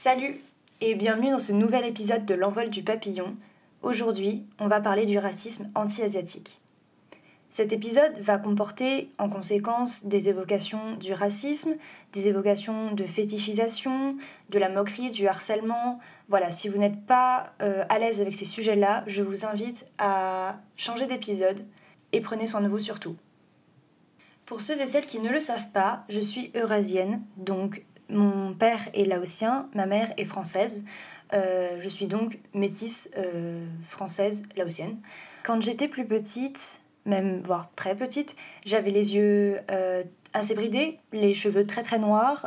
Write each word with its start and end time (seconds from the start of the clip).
Salut 0.00 0.40
et 0.80 0.94
bienvenue 0.94 1.32
dans 1.32 1.40
ce 1.40 1.50
nouvel 1.50 1.84
épisode 1.84 2.24
de 2.24 2.34
l'envol 2.34 2.70
du 2.70 2.84
papillon. 2.84 3.36
Aujourd'hui, 3.82 4.44
on 4.60 4.68
va 4.68 4.80
parler 4.80 5.04
du 5.04 5.18
racisme 5.18 5.72
anti-asiatique. 5.74 6.60
Cet 7.48 7.72
épisode 7.72 8.16
va 8.20 8.38
comporter 8.38 9.10
en 9.18 9.28
conséquence 9.28 10.04
des 10.04 10.28
évocations 10.28 10.94
du 11.00 11.12
racisme, 11.14 11.74
des 12.12 12.28
évocations 12.28 12.92
de 12.92 13.02
fétichisation, 13.02 14.16
de 14.50 14.58
la 14.60 14.68
moquerie, 14.68 15.10
du 15.10 15.26
harcèlement. 15.26 15.98
Voilà, 16.28 16.52
si 16.52 16.68
vous 16.68 16.78
n'êtes 16.78 17.04
pas 17.04 17.52
euh, 17.60 17.84
à 17.88 17.98
l'aise 17.98 18.20
avec 18.20 18.34
ces 18.34 18.44
sujets-là, 18.44 19.02
je 19.08 19.24
vous 19.24 19.46
invite 19.46 19.90
à 19.98 20.60
changer 20.76 21.08
d'épisode 21.08 21.66
et 22.12 22.20
prenez 22.20 22.46
soin 22.46 22.60
de 22.60 22.68
vous 22.68 22.78
surtout. 22.78 23.16
Pour 24.46 24.60
ceux 24.60 24.80
et 24.80 24.86
celles 24.86 25.06
qui 25.06 25.18
ne 25.18 25.28
le 25.28 25.40
savent 25.40 25.72
pas, 25.72 26.04
je 26.08 26.20
suis 26.20 26.52
eurasienne, 26.54 27.20
donc 27.36 27.84
mon 28.10 28.54
père 28.54 28.80
est 28.94 29.04
laotien, 29.04 29.68
ma 29.74 29.86
mère 29.86 30.12
est 30.16 30.24
française. 30.24 30.84
Euh, 31.34 31.76
je 31.80 31.88
suis 31.88 32.06
donc 32.06 32.38
métisse 32.54 33.10
euh, 33.18 33.66
française 33.82 34.44
laotienne. 34.56 34.96
Quand 35.42 35.60
j'étais 35.60 35.88
plus 35.88 36.06
petite, 36.06 36.80
même 37.04 37.40
voire 37.42 37.72
très 37.74 37.94
petite, 37.94 38.34
j'avais 38.64 38.90
les 38.90 39.14
yeux 39.14 39.58
euh, 39.70 40.02
assez 40.32 40.54
bridés, 40.54 40.98
les 41.12 41.32
cheveux 41.34 41.66
très 41.66 41.82
très 41.82 41.98
noirs, 41.98 42.46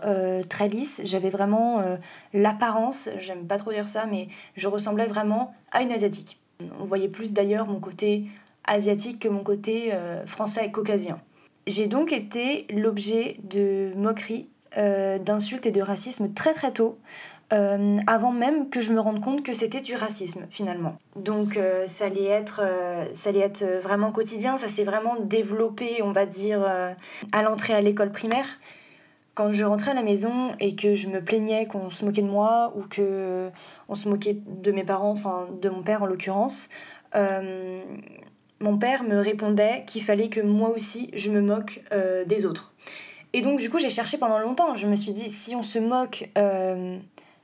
très 0.49 0.67
lisses. 0.67 1.01
J'avais 1.03 1.31
vraiment 1.31 1.83
l'apparence, 2.31 3.09
j'aime 3.17 3.47
pas 3.47 3.57
trop 3.57 3.71
dire 3.71 3.87
ça, 3.87 4.05
mais 4.05 4.27
je 4.55 4.67
ressemblais 4.67 5.07
vraiment 5.07 5.53
à 5.71 5.81
une 5.81 5.91
asiatique. 5.91 6.39
On 6.79 6.85
voyait 6.85 7.09
plus 7.09 7.33
d'ailleurs 7.33 7.65
mon 7.65 7.79
côté 7.79 8.25
asiatique 8.65 9.17
que 9.17 9.27
mon 9.27 9.43
côté 9.43 9.91
français 10.27 10.69
caucasien. 10.69 11.19
J'ai 11.65 11.87
donc 11.87 12.13
été 12.13 12.67
l'objet 12.69 13.37
de 13.43 13.91
moqueries 13.95 14.47
euh, 14.77 15.19
d'insultes 15.19 15.65
et 15.65 15.71
de 15.71 15.81
racisme 15.81 16.33
très 16.33 16.53
très 16.53 16.71
tôt, 16.71 16.97
euh, 17.51 17.97
avant 18.07 18.31
même 18.31 18.69
que 18.69 18.79
je 18.79 18.93
me 18.93 19.01
rende 19.01 19.19
compte 19.19 19.43
que 19.43 19.53
c'était 19.53 19.81
du 19.81 19.95
racisme 19.95 20.47
finalement. 20.49 20.95
Donc 21.17 21.57
euh, 21.57 21.87
ça, 21.87 22.05
allait 22.05 22.23
être, 22.23 22.61
ça 23.11 23.29
allait 23.29 23.41
être 23.41 23.65
vraiment 23.83 24.13
quotidien, 24.13 24.57
ça 24.57 24.69
s'est 24.69 24.85
vraiment 24.85 25.17
développé, 25.19 26.01
on 26.03 26.13
va 26.13 26.25
dire, 26.25 26.65
à 27.33 27.41
l'entrée 27.41 27.73
à 27.73 27.81
l'école 27.81 28.13
primaire. 28.13 28.45
Quand 29.33 29.51
je 29.51 29.65
rentrais 29.65 29.91
à 29.91 29.93
la 29.93 30.03
maison 30.03 30.53
et 30.61 30.73
que 30.73 30.95
je 30.95 31.07
me 31.07 31.21
plaignais 31.21 31.65
qu'on 31.65 31.89
se 31.89 32.05
moquait 32.05 32.21
de 32.21 32.27
moi 32.27 32.71
ou 32.77 32.83
que 32.83 33.49
on 33.89 33.95
se 33.95 34.07
moquait 34.07 34.37
de 34.45 34.71
mes 34.71 34.85
parents, 34.85 35.11
enfin 35.11 35.49
de 35.61 35.67
mon 35.67 35.83
père 35.83 36.01
en 36.03 36.05
l'occurrence, 36.05 36.69
mon 37.13 38.77
père 38.79 39.03
me 39.03 39.17
répondait 39.17 39.83
qu'il 39.85 40.01
fallait 40.01 40.29
que 40.29 40.39
moi 40.39 40.69
aussi 40.69 41.09
je 41.13 41.29
me 41.29 41.41
moque 41.41 41.81
des 42.25 42.45
autres. 42.45 42.73
Et 43.33 43.41
donc, 43.41 43.59
du 43.59 43.69
coup, 43.69 43.79
j'ai 43.79 43.89
cherché 43.89 44.17
pendant 44.17 44.39
longtemps. 44.39 44.75
Je 44.75 44.87
me 44.87 44.95
suis 44.95 45.13
dit, 45.13 45.29
si 45.29 45.55
on 45.55 45.61
se 45.61 45.79
moque 45.79 46.29
euh, 46.37 46.97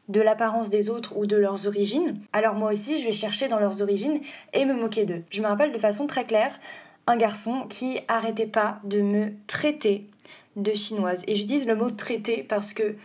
de 0.10 0.22
l'apparence 0.22 0.70
des 0.70 0.90
autres 0.90 1.16
ou 1.16 1.26
de 1.26 1.38
leurs 1.38 1.68
origines, 1.68 2.20
alors 2.34 2.56
moi 2.56 2.72
aussi, 2.72 2.98
je 2.98 3.06
vais 3.06 3.14
chercher 3.14 3.48
dans 3.48 3.60
leurs 3.60 3.82
origines 3.82 4.20
et 4.54 4.66
me 4.66 4.74
moquer 4.74 5.06
d'eux. 5.06 5.24
Je 5.32 5.42
me 5.42 5.48
rappelle 5.48 5.72
de 5.72 5.80
façon 5.80 6.08
très 6.08 6.26
claire 6.26 6.60
un 7.08 7.16
garçon 7.16 7.66
qui 7.70 8.00
arrêtait 8.10 8.48
pas 8.48 8.80
de 8.84 9.00
me 9.02 9.32
traiter 9.48 10.10
de 10.58 10.74
chinoise. 10.74 11.24
Et 11.28 11.36
je 11.36 11.46
dis 11.46 11.64
le 11.66 11.76
mot 11.76 11.90
traiter 11.90 12.44
parce 12.44 12.74
que 12.74 12.96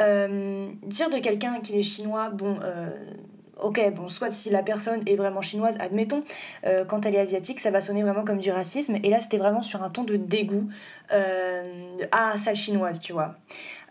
euh, 0.00 0.68
dire 0.82 1.10
de 1.10 1.18
quelqu'un 1.18 1.60
qu'il 1.60 1.76
est 1.76 1.82
chinois, 1.82 2.28
bon, 2.30 2.58
euh, 2.62 2.90
ok, 3.60 3.92
bon, 3.94 4.08
soit 4.08 4.30
si 4.30 4.50
la 4.50 4.62
personne 4.62 5.00
est 5.06 5.16
vraiment 5.16 5.42
chinoise, 5.42 5.76
admettons, 5.80 6.22
euh, 6.64 6.84
quand 6.84 7.06
elle 7.06 7.14
est 7.14 7.20
asiatique, 7.20 7.60
ça 7.60 7.70
va 7.70 7.80
sonner 7.80 8.02
vraiment 8.02 8.24
comme 8.24 8.38
du 8.38 8.50
racisme. 8.50 8.98
Et 9.02 9.10
là, 9.10 9.20
c'était 9.20 9.38
vraiment 9.38 9.62
sur 9.62 9.82
un 9.82 9.90
ton 9.90 10.04
de 10.04 10.16
dégoût. 10.16 10.68
Euh, 11.12 11.64
ah, 12.12 12.36
sale 12.36 12.56
chinoise, 12.56 13.00
tu 13.00 13.12
vois. 13.12 13.34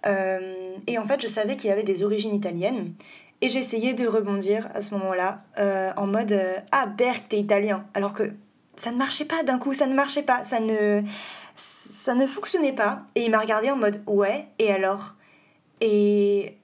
Euh, 0.05 0.75
et 0.87 0.97
en 0.99 1.05
fait, 1.05 1.21
je 1.21 1.27
savais 1.27 1.55
qu'il 1.55 1.69
y 1.69 1.73
avait 1.73 1.83
des 1.83 2.03
origines 2.03 2.35
italiennes. 2.35 2.93
Et 3.41 3.49
j'essayais 3.49 3.93
de 3.93 4.07
rebondir 4.07 4.69
à 4.73 4.81
ce 4.81 4.93
moment-là 4.95 5.41
en 5.97 6.07
mode 6.07 6.39
Ah, 6.71 6.85
Berk, 6.85 7.27
t'es 7.27 7.37
italien. 7.37 7.85
Alors 7.93 8.13
que 8.13 8.31
ça 8.75 8.91
ne 8.91 8.97
marchait 8.97 9.25
pas 9.25 9.43
d'un 9.43 9.59
coup, 9.59 9.73
ça 9.73 9.87
ne 9.87 9.93
marchait 9.93 10.23
pas, 10.23 10.43
ça 10.43 10.59
ne, 10.59 11.01
ça 11.55 12.13
ne 12.13 12.25
fonctionnait 12.27 12.73
pas. 12.73 13.03
Et 13.15 13.25
il 13.25 13.31
m'a 13.31 13.39
regardé 13.39 13.69
en 13.69 13.75
mode 13.75 14.01
Ouais, 14.07 14.47
et 14.57 14.71
alors? 14.71 15.15
Et 15.81 16.57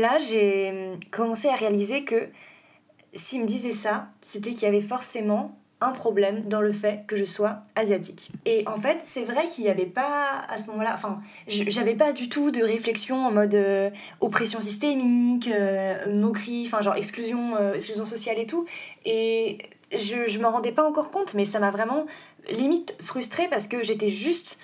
là, 0.00 0.18
j'ai 0.18 0.98
commencé 1.10 1.48
à 1.48 1.54
réaliser 1.54 2.04
que 2.04 2.28
s'il 3.14 3.42
me 3.42 3.46
disait 3.46 3.72
ça, 3.72 4.08
c'était 4.20 4.50
qu'il 4.50 4.62
y 4.62 4.66
avait 4.66 4.80
forcément 4.80 5.58
un 5.80 5.92
problème 5.92 6.44
dans 6.44 6.60
le 6.60 6.72
fait 6.72 7.04
que 7.06 7.16
je 7.16 7.24
sois 7.24 7.60
asiatique. 7.74 8.30
Et 8.46 8.64
en 8.66 8.78
fait, 8.78 8.98
c'est 9.02 9.24
vrai 9.24 9.44
qu'il 9.46 9.64
n'y 9.64 9.70
avait 9.70 9.86
pas 9.86 10.42
à 10.48 10.56
ce 10.56 10.68
moment-là, 10.68 10.92
enfin, 10.94 11.20
j'avais 11.46 11.94
pas 11.94 12.12
du 12.12 12.28
tout 12.28 12.50
de 12.50 12.62
réflexion 12.62 13.26
en 13.26 13.30
mode 13.30 13.54
euh, 13.54 13.90
oppression 14.20 14.60
systémique, 14.60 15.48
euh, 15.48 16.14
moquerie, 16.14 16.64
enfin, 16.66 16.80
genre 16.80 16.96
exclusion, 16.96 17.56
euh, 17.56 17.74
exclusion 17.74 18.04
sociale 18.04 18.38
et 18.38 18.46
tout. 18.46 18.64
Et 19.04 19.58
je, 19.92 20.26
je 20.26 20.38
m'en 20.38 20.52
rendais 20.52 20.72
pas 20.72 20.84
encore 20.84 21.10
compte, 21.10 21.34
mais 21.34 21.44
ça 21.44 21.58
m'a 21.58 21.70
vraiment 21.70 22.06
limite 22.50 22.96
frustrée 23.00 23.48
parce 23.48 23.66
que 23.66 23.82
j'étais 23.82 24.08
juste 24.08 24.58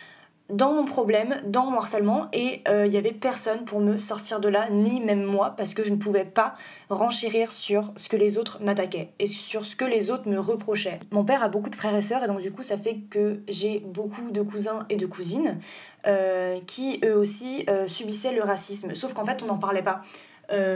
dans 0.50 0.72
mon 0.72 0.84
problème, 0.84 1.41
dans 1.47 1.66
mon 1.66 1.77
harcèlement, 1.77 2.28
et 2.33 2.62
il 2.66 2.72
euh, 2.72 2.88
n'y 2.88 2.97
avait 2.97 3.12
personne 3.12 3.65
pour 3.65 3.81
me 3.81 3.99
sortir 3.99 4.41
de 4.41 4.49
là, 4.49 4.69
ni 4.71 5.00
même 5.00 5.22
moi, 5.22 5.55
parce 5.56 5.75
que 5.75 5.83
je 5.83 5.93
ne 5.93 5.97
pouvais 5.97 6.25
pas 6.25 6.55
renchérir 6.88 7.53
sur 7.53 7.93
ce 7.97 8.09
que 8.09 8.16
les 8.16 8.38
autres 8.38 8.62
m'attaquaient 8.62 9.11
et 9.19 9.27
sur 9.27 9.65
ce 9.65 9.77
que 9.77 9.84
les 9.84 10.11
autres 10.11 10.28
me 10.28 10.38
reprochaient. 10.38 11.00
Mon 11.11 11.25
père 11.25 11.43
a 11.43 11.49
beaucoup 11.49 11.71
de 11.71 11.75
frères 11.75 11.94
et 11.97 12.03
sœurs, 12.03 12.25
et 12.25 12.27
donc 12.27 12.41
du 12.41 12.53
coup 12.53 12.62
ça 12.62 12.77
fait 12.77 12.97
que 13.11 13.41
j'ai 13.49 13.81
beaucoup 13.81 14.31
de 14.31 14.43
cousins 14.43 14.87
et 14.88 14.97
de 14.97 15.06
cousines 15.06 15.59
euh, 16.06 16.59
qui 16.67 17.00
eux 17.05 17.17
aussi 17.17 17.65
euh, 17.69 17.87
subissaient 17.87 18.32
le 18.32 18.43
racisme, 18.43 18.94
sauf 18.94 19.15
qu'en 19.15 19.25
fait 19.25 19.43
on 19.43 19.47
n'en 19.47 19.59
parlait 19.59 19.82
pas. 19.82 20.03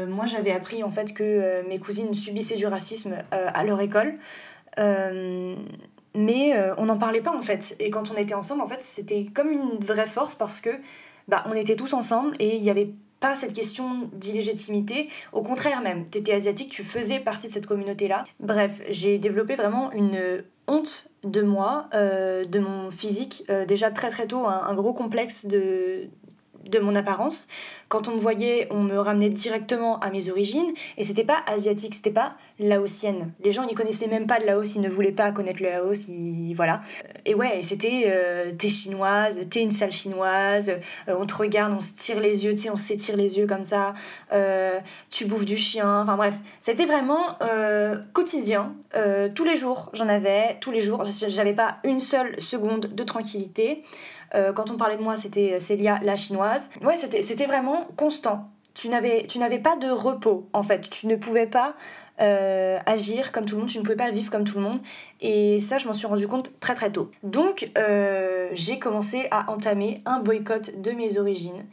moi 0.08 0.26
j'avais 0.26 0.52
appris 0.52 0.84
en 0.84 0.90
fait 0.90 1.12
que 1.12 1.66
mes 1.68 1.78
cousines 1.78 2.14
subissaient 2.14 2.56
du 2.56 2.66
racisme 2.66 3.16
à 3.32 3.64
leur 3.64 3.80
école 3.80 4.14
mais 6.14 6.56
euh, 6.56 6.74
on 6.78 6.86
n'en 6.86 6.98
parlait 6.98 7.20
pas 7.20 7.36
en 7.36 7.42
fait. 7.42 7.76
Et 7.80 7.90
quand 7.90 8.10
on 8.10 8.16
était 8.16 8.34
ensemble, 8.34 8.62
en 8.62 8.68
fait, 8.68 8.82
c'était 8.82 9.26
comme 9.34 9.50
une 9.50 9.78
vraie 9.84 10.06
force 10.06 10.34
parce 10.34 10.60
que 10.60 10.70
bah, 11.28 11.44
on 11.46 11.54
était 11.54 11.76
tous 11.76 11.92
ensemble 11.92 12.36
et 12.38 12.56
il 12.56 12.62
n'y 12.62 12.70
avait 12.70 12.90
pas 13.20 13.34
cette 13.34 13.52
question 13.52 14.10
d'illégitimité. 14.12 15.08
Au 15.32 15.42
contraire 15.42 15.82
même, 15.82 16.04
tu 16.08 16.18
étais 16.18 16.32
asiatique, 16.32 16.70
tu 16.70 16.82
faisais 16.82 17.20
partie 17.20 17.48
de 17.48 17.52
cette 17.52 17.66
communauté-là. 17.66 18.24
Bref, 18.40 18.82
j'ai 18.90 19.18
développé 19.18 19.54
vraiment 19.54 19.90
une 19.92 20.44
honte 20.68 21.06
de 21.24 21.42
moi, 21.42 21.88
euh, 21.94 22.44
de 22.44 22.58
mon 22.58 22.90
physique, 22.90 23.44
euh, 23.48 23.64
déjà 23.64 23.90
très 23.90 24.10
très 24.10 24.26
tôt, 24.26 24.46
un 24.46 24.74
gros 24.74 24.92
complexe 24.92 25.46
de, 25.46 26.08
de 26.68 26.78
mon 26.78 26.94
apparence. 26.94 27.48
Quand 27.88 28.08
on 28.08 28.12
me 28.12 28.18
voyait, 28.18 28.68
on 28.70 28.80
me 28.80 28.98
ramenait 28.98 29.28
directement 29.28 29.98
à 30.00 30.10
mes 30.10 30.30
origines. 30.30 30.70
Et 30.96 31.04
c'était 31.04 31.24
pas 31.24 31.42
asiatique, 31.46 31.94
c'était 31.94 32.10
pas 32.10 32.36
laotienne. 32.58 33.32
Les 33.42 33.50
gens 33.50 33.66
n'y 33.66 33.74
connaissaient 33.74 34.06
même 34.06 34.26
pas 34.26 34.38
le 34.38 34.46
Laos, 34.46 34.74
ils 34.76 34.80
ne 34.80 34.88
voulaient 34.88 35.12
pas 35.12 35.32
connaître 35.32 35.62
le 35.62 35.70
Laos, 35.70 36.06
voilà. 36.54 36.80
Et 37.24 37.34
ouais, 37.34 37.62
c'était 37.62 38.04
euh, 38.06 38.52
t'es 38.52 38.68
chinoise, 38.68 39.40
t'es 39.50 39.62
une 39.62 39.70
sale 39.70 39.90
chinoise, 39.90 40.70
euh, 41.08 41.16
on 41.18 41.26
te 41.26 41.34
regarde, 41.34 41.72
on 41.76 41.80
se 41.80 41.94
tire 41.94 42.20
les 42.20 42.44
yeux, 42.44 42.52
tu 42.52 42.58
sais, 42.58 42.70
on 42.70 42.76
s'étire 42.76 43.16
les 43.16 43.38
yeux 43.38 43.46
comme 43.46 43.64
ça, 43.64 43.92
euh, 44.32 44.78
tu 45.10 45.24
bouffes 45.24 45.44
du 45.44 45.56
chien, 45.56 46.00
enfin 46.02 46.16
bref. 46.16 46.34
C'était 46.60 46.86
vraiment 46.86 47.38
quotidien, 48.12 48.74
tous 49.34 49.44
les 49.44 49.56
jours, 49.56 49.90
j'en 49.92 50.08
avais, 50.08 50.56
tous 50.60 50.70
les 50.70 50.80
jours. 50.80 51.02
J'avais 51.04 51.54
pas 51.54 51.78
une 51.84 52.00
seule 52.00 52.40
seconde 52.40 52.86
de 52.94 53.02
tranquillité. 53.02 53.82
Quand 54.32 54.70
on 54.70 54.76
parlait 54.76 54.96
de 54.96 55.02
moi, 55.02 55.16
c'était 55.16 55.60
Célia 55.60 55.98
la 56.02 56.16
chinoise. 56.16 56.70
Ouais, 56.82 56.96
c'était 56.96 57.46
vraiment 57.46 57.88
constant. 57.96 58.40
Tu 58.74 58.88
n'avais 58.88 59.58
pas 59.58 59.76
de 59.76 59.88
repos, 59.88 60.48
en 60.52 60.62
fait. 60.62 60.90
Tu 60.90 61.06
ne 61.06 61.16
pouvais 61.16 61.46
pas 61.46 61.76
euh, 62.20 62.78
agir 62.86 63.32
comme 63.32 63.44
tout 63.44 63.56
le 63.56 63.62
monde, 63.62 63.70
tu 63.70 63.78
ne 63.78 63.82
pouvais 63.82 63.96
pas 63.96 64.10
vivre 64.10 64.30
comme 64.30 64.44
tout 64.44 64.56
le 64.56 64.62
monde. 64.62 64.78
Et 65.20 65.60
ça, 65.60 65.78
je 65.78 65.86
m'en 65.86 65.92
suis 65.92 66.06
rendu 66.06 66.28
compte 66.28 66.58
très 66.60 66.74
très 66.74 66.90
tôt. 66.90 67.10
Donc, 67.22 67.70
euh, 67.78 68.48
j'ai 68.52 68.78
commencé 68.78 69.26
à 69.30 69.50
entamer 69.50 70.00
un 70.06 70.20
boycott 70.20 70.80
de 70.80 70.92
mes 70.92 71.18
origines 71.18 71.64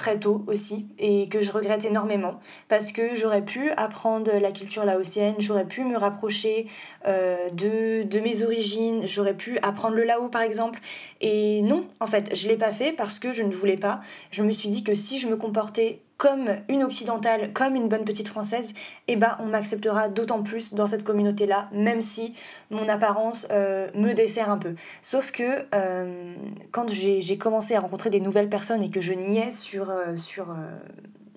très 0.00 0.18
tôt 0.18 0.42
aussi 0.46 0.88
et 0.98 1.28
que 1.28 1.42
je 1.42 1.52
regrette 1.52 1.84
énormément 1.84 2.40
parce 2.68 2.90
que 2.90 3.14
j'aurais 3.14 3.44
pu 3.44 3.70
apprendre 3.72 4.32
la 4.32 4.50
culture 4.50 4.84
laotienne, 4.84 5.34
j'aurais 5.38 5.66
pu 5.66 5.84
me 5.84 5.96
rapprocher 5.96 6.66
euh, 7.06 7.48
de, 7.50 8.04
de 8.04 8.20
mes 8.20 8.42
origines, 8.42 9.06
j'aurais 9.06 9.36
pu 9.36 9.58
apprendre 9.62 9.96
le 9.96 10.04
lao 10.04 10.28
par 10.30 10.40
exemple 10.40 10.80
et 11.20 11.60
non 11.62 11.86
en 12.00 12.06
fait 12.06 12.34
je 12.34 12.48
l'ai 12.48 12.56
pas 12.56 12.72
fait 12.72 12.92
parce 12.92 13.18
que 13.18 13.32
je 13.32 13.42
ne 13.42 13.52
voulais 13.52 13.76
pas. 13.76 14.00
Je 14.30 14.42
me 14.42 14.50
suis 14.52 14.70
dit 14.70 14.84
que 14.84 14.94
si 14.94 15.18
je 15.18 15.28
me 15.28 15.36
comportais 15.36 16.00
comme 16.20 16.50
une 16.68 16.84
occidentale, 16.84 17.50
comme 17.54 17.74
une 17.76 17.88
bonne 17.88 18.04
petite 18.04 18.28
française, 18.28 18.74
eh 19.08 19.16
ben 19.16 19.38
on 19.40 19.46
m'acceptera 19.46 20.10
d'autant 20.10 20.42
plus 20.42 20.74
dans 20.74 20.86
cette 20.86 21.02
communauté-là, 21.02 21.70
même 21.72 22.02
si 22.02 22.34
mon 22.68 22.86
apparence 22.90 23.46
euh, 23.50 23.88
me 23.94 24.12
dessert 24.12 24.50
un 24.50 24.58
peu. 24.58 24.74
Sauf 25.00 25.30
que 25.30 25.64
euh, 25.74 26.34
quand 26.72 26.90
j'ai 26.90 27.38
commencé 27.38 27.74
à 27.74 27.80
rencontrer 27.80 28.10
des 28.10 28.20
nouvelles 28.20 28.50
personnes 28.50 28.82
et 28.82 28.90
que 28.90 29.00
je 29.00 29.14
niais 29.14 29.50
sur, 29.50 29.88
euh, 29.88 30.14
sur 30.14 30.54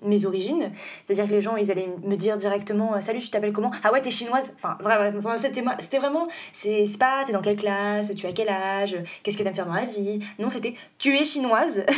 mes 0.04 0.26
origines. 0.26 0.70
C'est-à-dire 1.04 1.26
que 1.26 1.32
les 1.32 1.40
gens, 1.40 1.56
ils 1.56 1.70
allaient 1.70 1.88
me 2.02 2.16
dire 2.16 2.36
directement 2.36 3.00
Salut, 3.00 3.20
tu 3.20 3.30
t'appelles 3.30 3.52
comment? 3.52 3.70
Ah 3.82 3.92
ouais, 3.92 4.00
t'es 4.00 4.10
chinoise 4.10 4.54
Enfin, 4.56 4.76
vraiment, 4.80 5.36
c'était, 5.36 5.62
vraiment, 5.98 6.28
c'est, 6.52 6.86
pas 6.98 7.24
t'es 7.26 7.32
dans 7.32 7.40
quelle 7.40 7.56
classe, 7.56 8.12
tu 8.14 8.26
as 8.26 8.32
quel 8.32 8.48
âge, 8.48 8.96
qu'est-ce 9.22 9.36
que 9.36 9.42
t'aimes 9.42 9.54
faire 9.54 9.66
dans 9.66 9.74
la 9.74 9.84
vie? 9.84 10.20
Non, 10.38 10.48
c'était 10.48 10.74
tu 10.98 11.16
es 11.16 11.24
chinoise. 11.24 11.84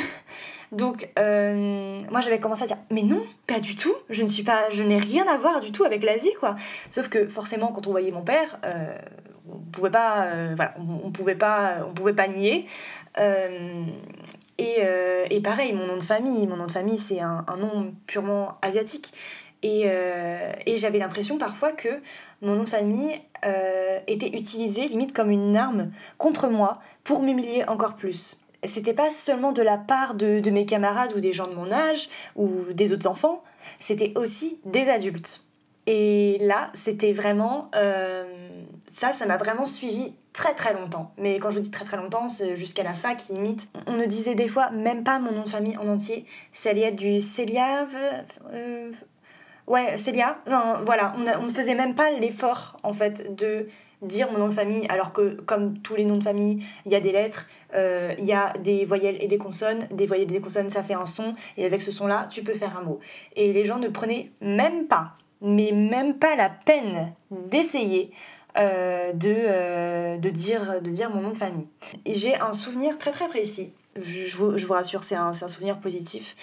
Donc, 0.73 1.09
euh, 1.19 2.01
moi, 2.11 2.21
j'avais 2.21 2.41
commencé 2.41 2.65
à 2.65 2.67
dire, 2.67 2.79
mais 2.91 3.03
non, 3.03 3.23
pas 3.47 3.61
du 3.61 3.77
tout, 3.77 3.95
je 4.11 4.23
ne 4.23 4.29
suis 4.29 4.43
pas, 4.43 4.69
je 4.71 4.83
n'ai 4.83 4.99
rien 4.99 5.27
à 5.27 5.39
voir 5.39 5.61
du 5.61 5.71
tout 5.71 5.85
avec 5.85 6.03
l'Asie, 6.03 6.33
quoi. 6.41 6.57
Sauf 6.91 7.09
que, 7.09 7.29
forcément, 7.29 7.69
quand 7.69 7.87
on 7.87 7.93
voyait 7.93 8.11
mon 8.11 8.23
père, 8.23 8.59
euh, 8.65 8.99
on 9.49 9.59
pouvait 9.59 9.91
pas, 9.91 10.25
euh, 10.25 10.53
voilà, 10.57 10.75
on, 10.79 11.11
pouvait 11.13 11.37
pas, 11.37 11.87
on 11.89 11.95
pouvait 11.95 12.15
pas 12.15 12.27
nier. 12.27 12.67
Et, 14.59 14.83
et 15.31 15.41
pareil, 15.41 15.73
mon 15.73 15.87
nom 15.87 15.97
de 15.97 16.03
famille, 16.03 16.47
mon 16.47 16.57
nom 16.57 16.67
de 16.67 16.73
famille, 16.73 16.99
c'est 16.99 17.21
un, 17.21 17.45
un 17.47 17.57
nom 17.57 17.95
purement 18.07 18.59
asiatique. 18.63 19.13
Et, 19.63 19.87
et 20.67 20.77
j'avais 20.77 20.99
l'impression 20.99 21.39
parfois 21.39 21.73
que 21.73 22.01
mon 22.41 22.55
nom 22.55 22.65
de 22.65 22.69
famille 22.69 23.21
était 24.07 24.29
utilisé 24.29 24.87
limite 24.89 25.13
comme 25.13 25.31
une 25.31 25.57
arme 25.57 25.91
contre 26.19 26.49
moi 26.49 26.79
pour 27.05 27.23
m'humilier 27.23 27.65
encore 27.67 27.95
plus 27.95 28.39
c'était 28.67 28.95
pas 28.95 29.11
seulement 29.11 29.53
de 29.53 29.63
la 29.63 29.79
part 29.79 30.15
de, 30.15 30.41
de, 30.41 30.51
mes 30.51 30.67
camarades 30.67 31.13
ou 31.15 31.21
des 31.21 31.33
gens 31.33 31.47
de 31.47 31.55
mon 31.55 31.71
âge 31.73 32.09
ou 32.35 32.65
des 32.73 32.93
autres 32.93 33.09
enfants, 33.09 33.43
c'était 33.79 34.13
aussi 34.17 34.61
des 34.65 34.89
adultes. 34.89 35.46
Et 35.87 36.39
là, 36.41 36.71
c'était 36.75 37.13
vraiment... 37.13 37.71
Euh, 37.75 38.25
ça, 38.89 39.13
ça 39.13 39.27
m'a 39.27 39.37
vraiment 39.37 39.67
suivi 39.67 40.15
très 40.33 40.55
très 40.55 40.75
longtemps. 40.75 41.13
Mais 41.19 41.39
quand 41.39 41.51
je 41.51 41.61
dis 41.61 41.71
très 41.71 41.85
très 41.85 41.97
longtemps, 41.97 42.29
c'est 42.29 42.57
jusqu'à 42.57 42.83
la 42.83 42.95
fac 42.95 43.29
limite. 43.31 43.69
On 43.87 43.93
me 43.93 44.07
disait 44.07 44.35
des 44.35 44.49
fois 44.49 44.71
même 44.71 45.05
pas 45.05 45.19
mon 45.19 45.33
nom 45.33 45.43
de 45.43 45.49
famille 45.49 45.77
en 45.77 45.89
entier. 45.89 46.27
Ça 46.53 46.73
du 46.73 47.21
Célia... 47.21 47.87
Euh, 48.53 48.93
ouais, 49.67 49.97
Célia. 49.97 50.39
Enfin, 50.47 50.83
voilà, 50.85 51.15
on 51.39 51.45
ne 51.45 51.53
faisait 51.53 51.75
même 51.75 51.95
pas 51.95 52.11
l'effort 52.11 52.77
en 52.83 52.93
fait 52.93 53.35
de 53.35 53.69
dire 54.03 54.31
mon 54.31 54.39
nom 54.39 54.49
de 54.49 54.55
famille, 54.55 54.87
alors 54.89 55.13
que 55.13 55.41
comme 55.43 55.79
tous 55.79 55.97
les 55.97 56.05
noms 56.05 56.17
de 56.17 56.23
famille, 56.23 56.65
il 56.85 56.93
y 56.93 56.95
a 56.95 57.01
des 57.01 57.13
lettres, 57.13 57.47
euh, 57.75 58.15
il 58.19 58.25
y 58.25 58.33
a 58.33 58.53
des 58.63 58.85
voyelles 58.85 59.17
et 59.21 59.27
des 59.27 59.39
consonnes, 59.39 59.87
des 59.91 60.07
voyelles 60.07 60.31
et 60.31 60.35
des 60.35 60.41
consonnes, 60.41 60.71
ça 60.71 60.83
fait 60.83 60.95
un 60.95 61.07
son, 61.07 61.35
et 61.57 61.65
avec 61.65 61.83
ce 61.83 61.91
son-là, 61.91 62.27
tu 62.31 62.43
peux 62.43 62.55
faire 62.55 62.77
un 62.79 62.83
mot. 62.83 62.99
Et 63.37 63.53
les 63.53 63.65
gens 63.65 63.79
ne 63.79 63.89
prenaient 63.89 64.31
même 64.41 64.87
pas, 64.87 65.15
mais 65.47 65.73
même 65.73 66.19
pas 66.19 66.37
la 66.37 66.51
peine 66.51 67.15
d'essayer 67.31 68.11
euh, 68.59 69.13
de, 69.13 69.35
euh, 69.35 70.19
de, 70.19 70.31
dire, 70.31 70.81
de 70.83 70.91
dire 70.91 71.11
mon 71.11 71.23
nom 71.23 71.31
de 71.31 71.37
famille. 71.37 71.67
J'ai 72.07 72.39
un 72.41 72.53
souvenir 72.53 72.99
très 72.99 73.11
très 73.11 73.29
précis. 73.29 73.73
Je 73.99 74.37
vous, 74.37 74.59
je 74.59 74.67
vous 74.67 74.75
rassure, 74.75 75.03
c'est 75.03 75.15
un, 75.15 75.29
un, 75.29 75.49
souvenir 75.49 75.79
positif. 75.79 76.37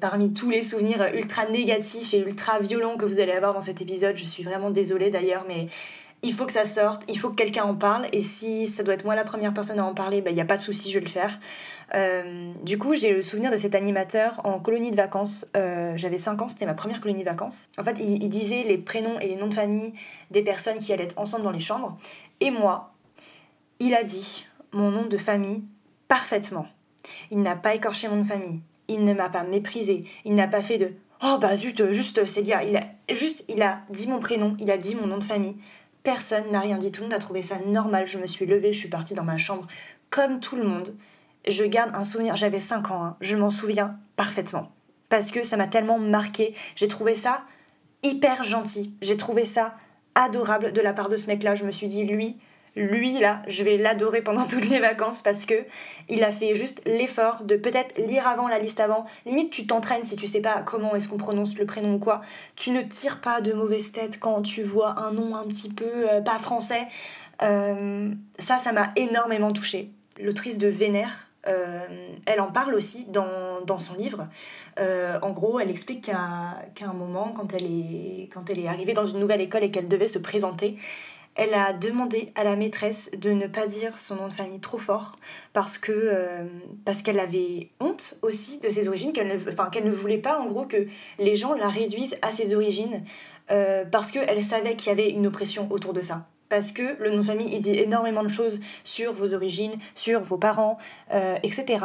parmi 0.00 0.32
tous 0.32 0.50
les 0.50 0.62
souvenirs 0.62 1.08
ultra 1.14 1.46
négatifs 1.46 2.14
et 2.14 2.18
ultra 2.18 2.60
violents 2.60 2.96
que 2.96 3.04
vous 3.04 3.18
allez 3.18 3.32
avoir 3.32 3.54
dans 3.54 3.60
cet 3.60 3.80
épisode, 3.80 4.16
je 4.16 4.24
suis 4.24 4.44
vraiment 4.44 4.70
désolée 4.70 5.10
d'ailleurs, 5.10 5.44
mais 5.48 5.66
il 6.22 6.34
faut 6.34 6.44
que 6.44 6.52
ça 6.52 6.64
sorte, 6.64 7.02
il 7.08 7.18
faut 7.18 7.30
que 7.30 7.36
quelqu'un 7.36 7.64
en 7.64 7.74
parle, 7.74 8.06
et 8.12 8.20
si 8.20 8.66
ça 8.66 8.82
doit 8.82 8.94
être 8.94 9.04
moi 9.04 9.14
la 9.14 9.24
première 9.24 9.54
personne 9.54 9.78
à 9.78 9.84
en 9.84 9.94
parler, 9.94 10.18
il 10.18 10.22
bah, 10.22 10.32
n'y 10.32 10.40
a 10.40 10.44
pas 10.44 10.56
de 10.56 10.60
souci, 10.60 10.90
je 10.90 10.98
vais 10.98 11.04
le 11.04 11.10
faire. 11.10 11.38
Euh, 11.94 12.52
du 12.62 12.78
coup, 12.78 12.94
j'ai 12.94 13.12
le 13.12 13.22
souvenir 13.22 13.50
de 13.50 13.56
cet 13.56 13.74
animateur 13.74 14.40
en 14.44 14.60
colonie 14.60 14.90
de 14.90 14.96
vacances. 14.96 15.46
Euh, 15.56 15.94
j'avais 15.96 16.18
5 16.18 16.42
ans, 16.42 16.48
c'était 16.48 16.66
ma 16.66 16.74
première 16.74 17.00
colonie 17.00 17.24
de 17.24 17.28
vacances. 17.28 17.68
En 17.78 17.84
fait, 17.84 17.96
il, 17.98 18.28
disait 18.28 18.64
les 18.64 18.78
prénoms 18.78 19.18
et 19.18 19.28
les 19.28 19.36
noms 19.36 19.48
de 19.48 19.54
famille 19.54 19.92
des 20.30 20.42
personnes 20.42 20.78
qui 20.78 20.92
allaient 20.92 21.04
être 21.04 21.18
ensemble 21.18 21.44
dans 21.44 21.50
les 21.50 21.60
chambres. 21.60 21.96
Et 22.40 22.50
moi, 22.50 22.92
il 23.80 23.94
a 23.94 24.04
dit 24.04 24.46
mon 24.72 24.90
nom 24.90 25.06
de 25.06 25.16
famille 25.16 25.64
parfaitement. 26.06 26.66
Il 27.30 27.40
n'a 27.40 27.56
pas 27.56 27.74
écorché 27.74 28.08
mon 28.08 28.16
nom 28.16 28.22
de 28.22 28.26
famille. 28.26 28.60
Il 28.88 29.04
ne 29.04 29.14
m'a 29.14 29.30
pas 29.30 29.44
méprisé. 29.44 30.04
Il 30.24 30.34
n'a 30.34 30.48
pas 30.48 30.62
fait 30.62 30.78
de 30.78 30.92
Oh 31.22 31.36
bah 31.40 31.54
zut, 31.54 31.92
juste 31.92 32.24
Célia. 32.24 32.62
Il 32.64 32.76
a, 32.76 32.84
juste, 33.12 33.44
il 33.48 33.62
a 33.62 33.82
dit 33.90 34.06
mon 34.06 34.20
prénom, 34.20 34.56
il 34.58 34.70
a 34.70 34.78
dit 34.78 34.94
mon 34.94 35.06
nom 35.06 35.18
de 35.18 35.24
famille. 35.24 35.56
Personne 36.02 36.50
n'a 36.50 36.60
rien 36.60 36.78
dit, 36.78 36.92
tout 36.92 37.02
le 37.02 37.06
monde 37.06 37.14
a 37.14 37.18
trouvé 37.18 37.42
ça 37.42 37.58
normal. 37.66 38.06
Je 38.06 38.18
me 38.18 38.26
suis 38.26 38.46
levée, 38.46 38.72
je 38.72 38.78
suis 38.78 38.88
partie 38.88 39.14
dans 39.14 39.24
ma 39.24 39.38
chambre 39.38 39.66
comme 40.10 40.40
tout 40.40 40.56
le 40.56 40.64
monde. 40.64 40.96
Je 41.48 41.64
garde 41.64 41.94
un 41.94 42.04
souvenir, 42.04 42.36
j'avais 42.36 42.60
5 42.60 42.90
ans, 42.90 43.04
hein. 43.04 43.16
je 43.20 43.36
m'en 43.36 43.50
souviens 43.50 43.98
parfaitement. 44.16 44.70
Parce 45.08 45.30
que 45.30 45.42
ça 45.42 45.56
m'a 45.56 45.66
tellement 45.66 45.98
marqué. 45.98 46.54
J'ai 46.76 46.88
trouvé 46.88 47.14
ça 47.14 47.42
hyper 48.02 48.44
gentil. 48.44 48.94
J'ai 49.00 49.16
trouvé 49.16 49.44
ça 49.44 49.74
adorable 50.14 50.72
de 50.72 50.80
la 50.80 50.92
part 50.92 51.08
de 51.08 51.16
ce 51.16 51.26
mec-là. 51.26 51.54
Je 51.54 51.64
me 51.64 51.70
suis 51.70 51.88
dit, 51.88 52.04
lui, 52.04 52.38
lui 52.76 53.18
là, 53.18 53.42
je 53.46 53.64
vais 53.64 53.76
l'adorer 53.76 54.22
pendant 54.22 54.46
toutes 54.46 54.68
les 54.68 54.80
vacances 54.80 55.22
parce 55.22 55.44
que 55.44 55.54
il 56.08 56.22
a 56.24 56.30
fait 56.30 56.54
juste 56.54 56.82
l'effort 56.86 57.42
de 57.44 57.56
peut-être 57.56 57.98
lire 57.98 58.26
avant 58.26 58.48
la 58.48 58.58
liste 58.58 58.80
avant. 58.80 59.06
Limite, 59.26 59.50
tu 59.50 59.66
t'entraînes 59.66 60.04
si 60.04 60.16
tu 60.16 60.26
sais 60.26 60.40
pas 60.40 60.62
comment 60.62 60.94
est-ce 60.94 61.08
qu'on 61.08 61.16
prononce 61.16 61.56
le 61.58 61.66
prénom 61.66 61.94
ou 61.94 61.98
quoi. 61.98 62.20
Tu 62.56 62.70
ne 62.70 62.82
tires 62.82 63.20
pas 63.20 63.40
de 63.40 63.52
mauvaise 63.52 63.92
tête 63.92 64.18
quand 64.20 64.42
tu 64.42 64.62
vois 64.62 64.98
un 65.00 65.12
nom 65.12 65.34
un 65.36 65.46
petit 65.46 65.68
peu 65.68 66.10
euh, 66.10 66.20
pas 66.20 66.38
français. 66.38 66.86
Euh, 67.42 68.12
ça, 68.38 68.58
ça 68.58 68.72
m'a 68.72 68.92
énormément 68.96 69.50
touchée. 69.50 69.90
L'autrice 70.20 70.58
de 70.58 70.68
Vénère, 70.68 71.28
euh, 71.46 71.86
elle 72.26 72.40
en 72.40 72.52
parle 72.52 72.74
aussi 72.74 73.06
dans, 73.06 73.62
dans 73.66 73.78
son 73.78 73.94
livre. 73.94 74.28
en 74.78 75.30
gros, 75.30 75.58
elle 75.58 75.70
explique 75.70 76.04
qu'à 76.04 76.86
un 76.86 76.92
moment, 76.92 77.32
quand 77.34 77.52
elle, 77.54 77.64
est, 77.64 78.28
quand 78.32 78.48
elle 78.50 78.60
est 78.60 78.68
arrivée 78.68 78.92
dans 78.92 79.06
une 79.06 79.18
nouvelle 79.18 79.40
école 79.40 79.64
et 79.64 79.70
qu'elle 79.70 79.88
devait 79.88 80.08
se 80.08 80.18
présenter, 80.18 80.76
elle 81.36 81.54
a 81.54 81.72
demandé 81.72 82.32
à 82.34 82.44
la 82.44 82.56
maîtresse 82.56 83.10
de 83.16 83.30
ne 83.30 83.46
pas 83.46 83.66
dire 83.66 83.98
son 83.98 84.16
nom 84.16 84.28
de 84.28 84.32
famille 84.32 84.60
trop 84.60 84.78
fort 84.78 85.16
parce 85.52 85.78
que 85.78 85.92
euh, 85.92 86.44
qu'elle 87.04 87.20
avait 87.20 87.70
honte 87.80 88.16
aussi 88.22 88.58
de 88.58 88.68
ses 88.68 88.88
origines 88.88 89.12
qu'elle 89.12 89.28
ne 89.28 89.50
enfin 89.50 89.70
qu'elle 89.70 89.84
ne 89.84 89.90
voulait 89.90 90.18
pas 90.18 90.38
en 90.38 90.46
gros 90.46 90.66
que 90.66 90.86
les 91.18 91.36
gens 91.36 91.54
la 91.54 91.68
réduisent 91.68 92.18
à 92.22 92.30
ses 92.30 92.54
origines 92.54 93.04
euh, 93.50 93.84
parce 93.84 94.10
qu'elle 94.10 94.42
savait 94.42 94.76
qu'il 94.76 94.88
y 94.88 94.92
avait 94.92 95.10
une 95.10 95.26
oppression 95.26 95.66
autour 95.70 95.92
de 95.92 96.00
ça. 96.00 96.26
Parce 96.48 96.72
que 96.72 96.96
le 97.00 97.10
nom 97.10 97.18
de 97.18 97.22
famille 97.22 97.48
il 97.52 97.60
dit 97.60 97.78
énormément 97.78 98.24
de 98.24 98.28
choses 98.28 98.60
sur 98.82 99.12
vos 99.12 99.34
origines 99.34 99.74
sur 99.94 100.20
vos 100.20 100.36
parents 100.36 100.78
euh, 101.14 101.36
etc 101.42 101.78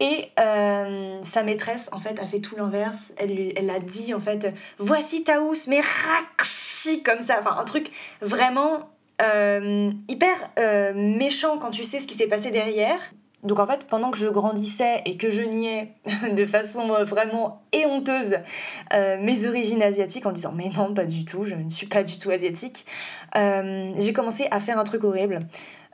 et 0.00 0.30
euh, 0.40 1.18
sa 1.22 1.42
maîtresse, 1.42 1.90
en 1.92 2.00
fait, 2.00 2.18
a 2.20 2.26
fait 2.26 2.38
tout 2.38 2.56
l'inverse. 2.56 3.12
Elle, 3.18 3.52
elle 3.54 3.68
a 3.68 3.78
dit, 3.78 4.14
en 4.14 4.20
fait, 4.20 4.52
voici 4.78 5.24
Taous, 5.24 5.68
mais 5.68 5.80
rakshi, 5.80 7.02
comme 7.02 7.20
ça. 7.20 7.36
Enfin, 7.38 7.54
un 7.58 7.64
truc 7.64 7.90
vraiment 8.22 8.88
euh, 9.22 9.92
hyper 10.08 10.34
euh, 10.58 10.94
méchant 10.94 11.58
quand 11.58 11.70
tu 11.70 11.84
sais 11.84 12.00
ce 12.00 12.06
qui 12.06 12.14
s'est 12.14 12.28
passé 12.28 12.50
derrière. 12.50 12.98
Donc 13.42 13.58
en 13.58 13.66
fait, 13.66 13.86
pendant 13.86 14.10
que 14.10 14.18
je 14.18 14.26
grandissais 14.26 15.00
et 15.06 15.16
que 15.16 15.30
je 15.30 15.40
niais 15.40 15.94
de 16.32 16.44
façon 16.44 16.88
vraiment 17.04 17.62
éhonteuse 17.72 18.36
mes 18.92 19.48
origines 19.48 19.82
asiatiques 19.82 20.26
en 20.26 20.32
disant 20.32 20.52
mais 20.54 20.68
non, 20.76 20.92
pas 20.92 21.06
du 21.06 21.24
tout, 21.24 21.44
je 21.44 21.54
ne 21.54 21.70
suis 21.70 21.86
pas 21.86 22.02
du 22.02 22.18
tout 22.18 22.30
asiatique, 22.30 22.84
j'ai 23.34 24.12
commencé 24.12 24.46
à 24.50 24.60
faire 24.60 24.78
un 24.78 24.84
truc 24.84 25.04
horrible. 25.04 25.46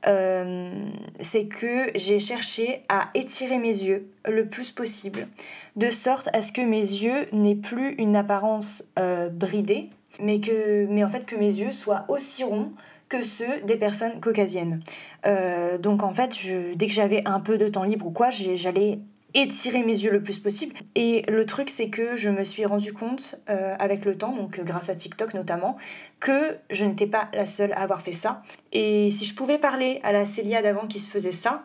Euh, 0.08 0.88
c'est 1.18 1.46
que 1.46 1.90
j'ai 1.96 2.18
cherché 2.18 2.82
à 2.88 3.10
étirer 3.14 3.58
mes 3.58 3.68
yeux 3.68 4.08
le 4.28 4.46
plus 4.46 4.70
possible, 4.70 5.26
de 5.74 5.90
sorte 5.90 6.28
à 6.32 6.42
ce 6.42 6.52
que 6.52 6.60
mes 6.60 6.78
yeux 6.78 7.26
n'aient 7.32 7.56
plus 7.56 7.94
une 7.96 8.14
apparence 8.14 8.84
euh, 8.98 9.28
bridée, 9.28 9.90
mais, 10.20 10.38
que, 10.38 10.86
mais 10.86 11.02
en 11.02 11.10
fait 11.10 11.26
que 11.26 11.34
mes 11.34 11.52
yeux 11.52 11.72
soient 11.72 12.04
aussi 12.08 12.44
ronds 12.44 12.72
que 13.08 13.20
ceux 13.20 13.60
des 13.62 13.76
personnes 13.76 14.20
caucasiennes. 14.20 14.82
Euh, 15.26 15.78
donc 15.78 16.02
en 16.02 16.14
fait, 16.14 16.36
je, 16.36 16.74
dès 16.74 16.86
que 16.86 16.92
j'avais 16.92 17.22
un 17.26 17.40
peu 17.40 17.58
de 17.58 17.68
temps 17.68 17.84
libre 17.84 18.06
ou 18.06 18.10
quoi, 18.10 18.30
j'allais 18.30 18.98
étirer 19.36 19.82
mes 19.82 19.92
yeux 19.92 20.10
le 20.10 20.22
plus 20.22 20.38
possible. 20.38 20.74
Et 20.94 21.22
le 21.28 21.44
truc, 21.44 21.68
c'est 21.68 21.90
que 21.90 22.16
je 22.16 22.30
me 22.30 22.42
suis 22.42 22.64
rendu 22.64 22.92
compte 22.92 23.36
euh, 23.50 23.76
avec 23.78 24.04
le 24.04 24.16
temps, 24.16 24.34
donc 24.34 24.60
grâce 24.60 24.88
à 24.88 24.96
TikTok 24.96 25.34
notamment, 25.34 25.76
que 26.18 26.56
je 26.70 26.84
n'étais 26.84 27.06
pas 27.06 27.28
la 27.34 27.44
seule 27.44 27.72
à 27.74 27.80
avoir 27.80 28.00
fait 28.00 28.14
ça. 28.14 28.42
Et 28.72 29.10
si 29.10 29.26
je 29.26 29.34
pouvais 29.34 29.58
parler 29.58 30.00
à 30.02 30.12
la 30.12 30.24
Célia 30.24 30.62
d'avant 30.62 30.86
qui 30.86 30.98
se 30.98 31.10
faisait 31.10 31.32
ça, 31.32 31.60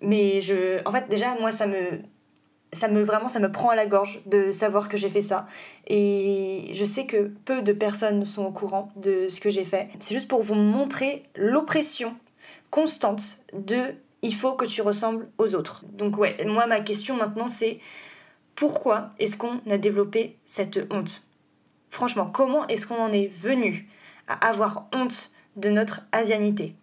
mais 0.00 0.40
je, 0.40 0.80
en 0.86 0.92
fait, 0.92 1.08
déjà, 1.08 1.34
moi, 1.40 1.50
ça 1.50 1.66
me, 1.66 2.00
ça 2.72 2.88
me 2.88 3.02
vraiment, 3.02 3.28
ça 3.28 3.40
me 3.40 3.52
prend 3.52 3.68
à 3.68 3.74
la 3.74 3.86
gorge 3.86 4.20
de 4.26 4.50
savoir 4.50 4.88
que 4.88 4.96
j'ai 4.96 5.10
fait 5.10 5.22
ça. 5.22 5.46
Et 5.88 6.70
je 6.72 6.84
sais 6.84 7.04
que 7.04 7.30
peu 7.44 7.60
de 7.60 7.72
personnes 7.72 8.24
sont 8.24 8.44
au 8.44 8.52
courant 8.52 8.90
de 8.96 9.28
ce 9.28 9.40
que 9.40 9.50
j'ai 9.50 9.64
fait. 9.64 9.88
C'est 9.98 10.14
juste 10.14 10.28
pour 10.28 10.42
vous 10.42 10.54
montrer 10.54 11.24
l'oppression 11.36 12.14
constante 12.70 13.38
de 13.52 13.94
il 14.22 14.34
faut 14.34 14.54
que 14.54 14.64
tu 14.64 14.82
ressembles 14.82 15.28
aux 15.38 15.54
autres. 15.54 15.84
Donc 15.92 16.18
ouais, 16.18 16.36
moi 16.46 16.66
ma 16.66 16.80
question 16.80 17.16
maintenant 17.16 17.48
c'est 17.48 17.80
pourquoi 18.54 19.10
est-ce 19.18 19.36
qu'on 19.36 19.60
a 19.70 19.78
développé 19.78 20.36
cette 20.44 20.80
honte? 20.90 21.22
Franchement, 21.88 22.26
comment 22.26 22.66
est-ce 22.66 22.86
qu'on 22.86 23.00
en 23.00 23.12
est 23.12 23.28
venu 23.28 23.88
à 24.26 24.48
avoir 24.48 24.88
honte 24.92 25.30
de 25.56 25.70
notre 25.70 26.02
asianité? 26.12 26.74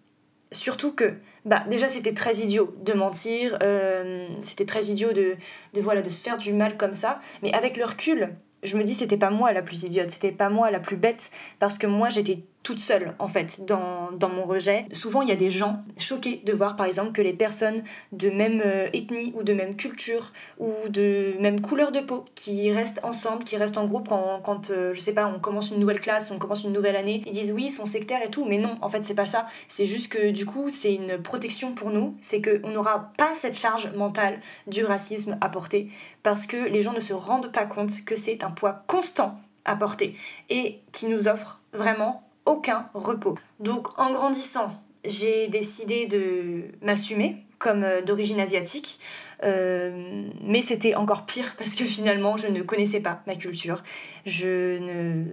Surtout 0.51 0.93
que, 0.93 1.15
bah 1.43 1.63
déjà 1.69 1.87
c'était 1.87 2.13
très 2.13 2.37
idiot 2.37 2.73
de 2.81 2.93
mentir, 2.93 3.57
euh, 3.61 4.27
c'était 4.41 4.65
très 4.65 4.85
idiot 4.85 5.11
de, 5.11 5.35
de, 5.73 5.81
voilà, 5.81 6.01
de 6.01 6.09
se 6.09 6.21
faire 6.21 6.37
du 6.37 6.53
mal 6.53 6.77
comme 6.77 6.93
ça, 6.93 7.15
mais 7.43 7.53
avec 7.53 7.75
le 7.77 7.85
recul, 7.85 8.33
je 8.63 8.77
me 8.77 8.83
dis 8.83 8.93
c'était 8.93 9.17
pas 9.17 9.29
moi 9.29 9.51
la 9.51 9.61
plus 9.61 9.83
idiote, 9.83 10.09
c'était 10.09 10.31
pas 10.31 10.49
moi 10.49 10.71
la 10.71 10.79
plus 10.79 10.95
bête, 10.97 11.29
parce 11.59 11.77
que 11.77 11.87
moi 11.87 12.09
j'étais 12.09 12.43
toute 12.65 12.79
seule 12.79 13.13
en 13.19 13.27
fait 13.27 13.63
dans, 13.65 14.11
dans 14.11 14.27
mon 14.27 14.43
rejet. 14.43 14.87
Souvent 14.91 15.21
il 15.21 15.29
y 15.29 15.31
a 15.31 15.35
des 15.35 15.51
gens 15.51 15.83
choqués 15.97 16.41
de 16.43 16.51
voir 16.51 16.75
par 16.75 16.87
exemple 16.87 17.11
que 17.11 17.21
les 17.21 17.31
personnes 17.31 17.83
de 18.11 18.29
même 18.31 18.61
euh, 18.65 18.89
ethnie 18.91 19.31
ou 19.35 19.43
de 19.43 19.53
même 19.53 19.75
culture 19.75 20.33
ou 20.57 20.73
de 20.89 21.35
même 21.39 21.61
couleur 21.61 21.91
de 21.91 21.99
peau 21.99 22.25
qui 22.33 22.71
restent 22.71 23.01
ensemble, 23.03 23.43
qui 23.43 23.55
restent 23.55 23.77
en 23.77 23.85
groupe 23.85 24.09
quand, 24.09 24.41
quand 24.43 24.71
euh, 24.71 24.93
je 24.93 24.99
sais 24.99 25.13
pas, 25.13 25.27
on 25.27 25.39
commence 25.39 25.69
une 25.69 25.79
nouvelle 25.79 25.99
classe, 25.99 26.31
on 26.31 26.39
commence 26.39 26.63
une 26.63 26.73
nouvelle 26.73 26.95
année, 26.95 27.21
ils 27.27 27.31
disent 27.31 27.51
oui, 27.51 27.65
ils 27.65 27.69
sont 27.69 27.85
sectaires 27.85 28.23
et 28.25 28.31
tout, 28.31 28.45
mais 28.45 28.57
non, 28.57 28.75
en 28.81 28.89
fait 28.89 29.05
c'est 29.05 29.13
pas 29.13 29.27
ça. 29.27 29.45
C'est 29.67 29.85
juste 29.85 30.11
que 30.11 30.31
du 30.31 30.47
coup 30.47 30.71
c'est 30.71 30.95
une 30.95 31.19
protection 31.21 31.73
pour 31.73 31.91
nous, 31.91 32.17
c'est 32.19 32.41
qu'on 32.41 32.69
n'aura 32.69 33.11
pas 33.15 33.35
cette 33.35 33.57
charge 33.57 33.93
mentale 33.95 34.39
du 34.65 34.83
racisme 34.83 35.37
à 35.39 35.49
porter 35.49 35.87
parce 36.23 36.47
que 36.47 36.57
les 36.57 36.81
gens 36.81 36.93
ne 36.93 36.99
se 36.99 37.13
rendent 37.13 37.51
pas 37.51 37.67
compte 37.67 38.03
que 38.05 38.15
c'est 38.15 38.43
un 38.43 38.49
poids 38.49 38.83
constant 38.87 39.39
à 39.65 39.75
porter 39.75 40.15
et 40.49 40.79
qui 40.91 41.05
nous 41.07 41.27
offre 41.27 41.61
vraiment 41.73 42.23
aucun 42.45 42.87
repos. 42.93 43.35
Donc 43.59 43.99
en 43.99 44.11
grandissant, 44.11 44.81
j'ai 45.03 45.47
décidé 45.47 46.07
de 46.07 46.63
m'assumer 46.81 47.45
comme 47.59 47.83
euh, 47.83 48.01
d'origine 48.01 48.39
asiatique. 48.39 48.99
Euh, 49.43 50.29
mais 50.43 50.61
c'était 50.61 50.95
encore 50.95 51.25
pire 51.25 51.55
parce 51.57 51.75
que 51.75 51.83
finalement 51.83 52.37
je 52.37 52.47
ne 52.47 52.61
connaissais 52.61 53.01
pas 53.01 53.21
ma 53.27 53.35
culture. 53.35 53.83
Je 54.25 54.79
ne 54.79 55.25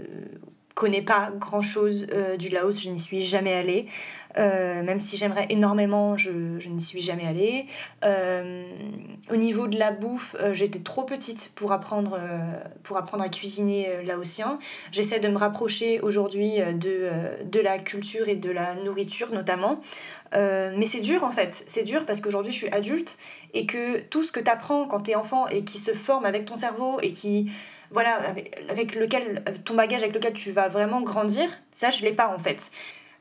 connais 0.75 1.03
pas 1.03 1.31
grand 1.39 1.61
chose 1.61 2.07
euh, 2.13 2.37
du 2.37 2.49
Laos, 2.49 2.83
je 2.83 2.91
n'y 2.91 2.99
suis 2.99 3.23
jamais 3.23 3.53
allée. 3.53 3.87
Euh, 4.39 4.83
même 4.83 4.99
si 4.99 5.19
j'aimerais 5.19 5.47
énormément, 5.51 6.17
je, 6.17 6.59
je 6.59 6.69
n'y 6.69 6.81
suis 6.81 7.03
jamais 7.03 7.27
allée. 7.27 7.67
Euh, 8.05 8.65
au 9.31 9.37
niveau 9.37 9.67
de 9.67 9.79
la 9.79 9.91
bouffe, 9.91 10.35
j'étais 10.53 10.79
trop 10.79 11.05
petite 11.05 11.53
pour 11.55 11.73
apprendre, 11.73 12.19
pour 12.83 12.97
apprendre 12.97 13.23
à 13.23 13.29
cuisiner 13.29 14.03
laotien. 14.05 14.59
J'essaie 14.91 15.21
de 15.21 15.29
me 15.29 15.37
rapprocher 15.37 16.01
aujourd'hui 16.01 16.55
de, 16.75 17.11
de 17.45 17.61
la 17.61 17.79
culture 17.79 18.29
et 18.29 18.37
de 18.37 18.51
la 18.51 18.75
nourriture 18.77 19.33
notamment. 19.33 19.81
mais 20.33 20.87
c'est 20.87 21.01
dur 21.01 21.25
en 21.25 21.31
fait, 21.31 21.63
c'est 21.67 21.85
dur 21.85 22.07
parce 22.07 22.21
qu'aujourd'hui 22.21 22.53
je 22.53 22.59
suis 22.59 22.69
adulte 22.69 23.19
et 23.53 23.67
que 23.67 24.01
tout 24.01 24.23
ce 24.23 24.33
que 24.33 24.41
tu 24.41 24.51
apprends 24.51 24.87
quand 24.87 25.03
tu 25.03 25.11
es 25.11 25.15
enfant 25.15 25.47
et 25.49 25.63
qui 25.63 25.79
se 25.79 25.93
forme 25.93 26.25
avec 26.25 26.47
ton 26.47 26.57
cerveau 26.57 26.99
et 27.03 27.11
qui 27.11 27.53
voilà, 27.93 28.21
avec, 28.69 28.95
lequel, 28.95 29.45
ton 29.65 29.75
bagage 29.75 30.03
avec 30.03 30.15
lequel 30.15 30.33
tu 30.33 30.51
vas 30.51 30.69
vraiment 30.69 31.03
grandir, 31.03 31.49
ça 31.71 31.91
je 31.91 32.03
l'ai 32.03 32.13
pas 32.13 32.29
en 32.29 32.39
fait. 32.39 32.71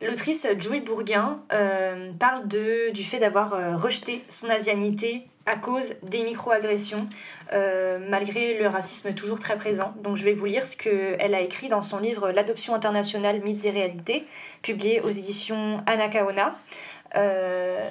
L'autrice 0.01 0.47
Joy 0.57 0.79
Bourguin 0.79 1.39
euh, 1.53 2.11
parle 2.17 2.47
de, 2.47 2.89
du 2.89 3.03
fait 3.03 3.19
d'avoir 3.19 3.53
euh, 3.53 3.77
rejeté 3.77 4.23
son 4.29 4.49
asianité 4.49 5.23
à 5.45 5.55
cause 5.55 5.93
des 6.01 6.23
microagressions, 6.23 7.07
euh, 7.53 7.99
malgré 8.09 8.57
le 8.57 8.67
racisme 8.67 9.13
toujours 9.13 9.39
très 9.39 9.57
présent. 9.57 9.93
Donc 10.03 10.17
je 10.17 10.25
vais 10.25 10.33
vous 10.33 10.45
lire 10.45 10.65
ce 10.65 10.75
qu'elle 10.75 11.35
a 11.35 11.41
écrit 11.41 11.67
dans 11.67 11.83
son 11.83 11.99
livre 11.99 12.31
L'adoption 12.31 12.73
internationale, 12.73 13.41
mythes 13.43 13.65
et 13.65 13.69
réalités, 13.69 14.25
publié 14.63 15.01
aux 15.01 15.09
éditions 15.09 15.83
Anakaona. 15.85 16.57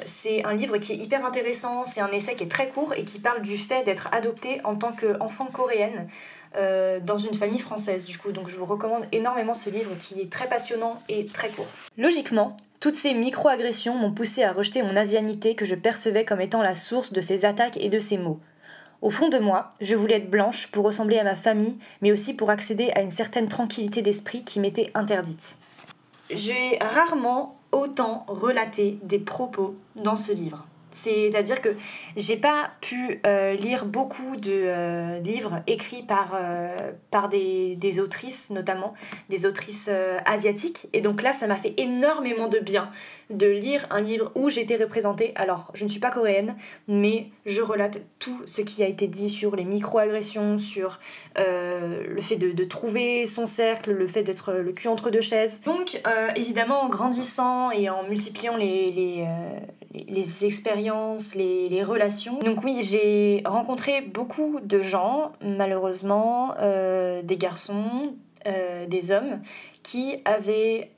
c'est 0.04 0.44
un 0.44 0.54
livre 0.54 0.78
qui 0.78 0.92
est 0.92 0.96
hyper 0.96 1.24
intéressant, 1.24 1.84
c'est 1.84 2.00
un 2.00 2.10
essai 2.10 2.34
qui 2.34 2.42
est 2.42 2.50
très 2.50 2.68
court 2.68 2.92
et 2.96 3.04
qui 3.04 3.20
parle 3.20 3.42
du 3.42 3.56
fait 3.56 3.84
d'être 3.84 4.08
adoptée 4.10 4.60
en 4.64 4.74
tant 4.74 4.92
qu'enfant 4.92 5.46
coréenne. 5.46 6.08
Euh, 6.56 6.98
dans 6.98 7.16
une 7.16 7.34
famille 7.34 7.60
française 7.60 8.04
du 8.04 8.18
coup. 8.18 8.32
Donc 8.32 8.48
je 8.48 8.56
vous 8.56 8.64
recommande 8.64 9.04
énormément 9.12 9.54
ce 9.54 9.70
livre 9.70 9.92
qui 9.96 10.20
est 10.20 10.30
très 10.30 10.48
passionnant 10.48 11.00
et 11.08 11.24
très 11.24 11.48
court. 11.48 11.68
Logiquement, 11.96 12.56
toutes 12.80 12.96
ces 12.96 13.14
micro-agressions 13.14 13.94
m'ont 13.94 14.12
poussé 14.12 14.42
à 14.42 14.52
rejeter 14.52 14.82
mon 14.82 14.96
asianité 14.96 15.54
que 15.54 15.64
je 15.64 15.76
percevais 15.76 16.24
comme 16.24 16.40
étant 16.40 16.60
la 16.60 16.74
source 16.74 17.12
de 17.12 17.20
ces 17.20 17.44
attaques 17.44 17.76
et 17.76 17.88
de 17.88 18.00
ces 18.00 18.18
mots. 18.18 18.40
Au 19.00 19.10
fond 19.10 19.28
de 19.28 19.38
moi, 19.38 19.68
je 19.80 19.94
voulais 19.94 20.16
être 20.16 20.28
blanche 20.28 20.66
pour 20.66 20.84
ressembler 20.84 21.18
à 21.18 21.24
ma 21.24 21.36
famille, 21.36 21.78
mais 22.02 22.10
aussi 22.10 22.34
pour 22.34 22.50
accéder 22.50 22.90
à 22.96 23.00
une 23.00 23.10
certaine 23.10 23.46
tranquillité 23.46 24.02
d'esprit 24.02 24.42
qui 24.42 24.58
m'était 24.58 24.90
interdite. 24.94 25.58
J'ai 26.30 26.78
rarement 26.80 27.60
autant 27.70 28.24
relaté 28.26 28.98
des 29.04 29.20
propos 29.20 29.76
dans 29.96 30.16
ce 30.16 30.32
livre. 30.32 30.66
C'est-à-dire 30.92 31.60
que 31.60 31.70
j'ai 32.16 32.36
pas 32.36 32.70
pu 32.80 33.20
euh, 33.26 33.54
lire 33.54 33.86
beaucoup 33.86 34.36
de 34.36 34.50
euh, 34.50 35.20
livres 35.20 35.62
écrits 35.66 36.02
par, 36.02 36.34
euh, 36.34 36.90
des, 37.30 38.00
autrices, 38.00 38.50
notamment 38.50 38.94
des 39.28 39.46
autrices 39.46 39.90
asiatiques. 40.26 40.88
Et 40.92 41.00
donc 41.00 41.22
là, 41.22 41.32
ça 41.32 41.46
m'a 41.46 41.56
fait 41.56 41.74
énormément 41.76 42.48
de 42.48 42.58
bien 42.58 42.90
de 43.30 43.46
lire 43.46 43.86
un 43.90 44.00
livre 44.00 44.32
où 44.34 44.50
j'étais 44.50 44.76
représentée. 44.76 45.32
Alors, 45.36 45.70
je 45.74 45.84
ne 45.84 45.88
suis 45.88 46.00
pas 46.00 46.10
coréenne, 46.10 46.56
mais 46.88 47.28
je 47.46 47.62
relate 47.62 47.98
tout 48.18 48.42
ce 48.44 48.60
qui 48.60 48.82
a 48.82 48.88
été 48.88 49.06
dit 49.06 49.30
sur 49.30 49.54
les 49.54 49.64
micro-agressions, 49.64 50.58
sur 50.58 50.98
le 51.36 52.20
fait 52.20 52.36
de, 52.36 52.64
trouver 52.64 53.26
son 53.26 53.46
cercle, 53.46 53.92
le 53.92 54.08
fait 54.08 54.24
d'être 54.24 54.52
le 54.54 54.72
cul 54.72 54.88
entre 54.88 55.10
deux 55.10 55.20
chaises. 55.20 55.60
Donc, 55.60 56.00
évidemment, 56.34 56.82
en 56.82 56.88
grandissant 56.88 57.70
et 57.70 57.88
en 57.88 58.02
multipliant 58.04 58.56
les 58.56 59.24
les 59.92 60.44
expériences, 60.44 61.34
les, 61.34 61.82
relations. 61.82 62.38
Donc 62.40 62.62
oui, 62.62 62.80
j'ai 62.82 63.42
rencontré 63.44 64.00
beaucoup 64.00 64.60
de 64.60 64.80
gens, 64.80 65.32
malheureusement, 65.42 66.54
euh, 66.60 67.22
des 67.22 67.36
garçons, 67.36 68.14
euh, 68.46 68.86
des 68.86 69.10
hommes, 69.10 69.40
qui 69.82 70.18
avaient 70.24 70.90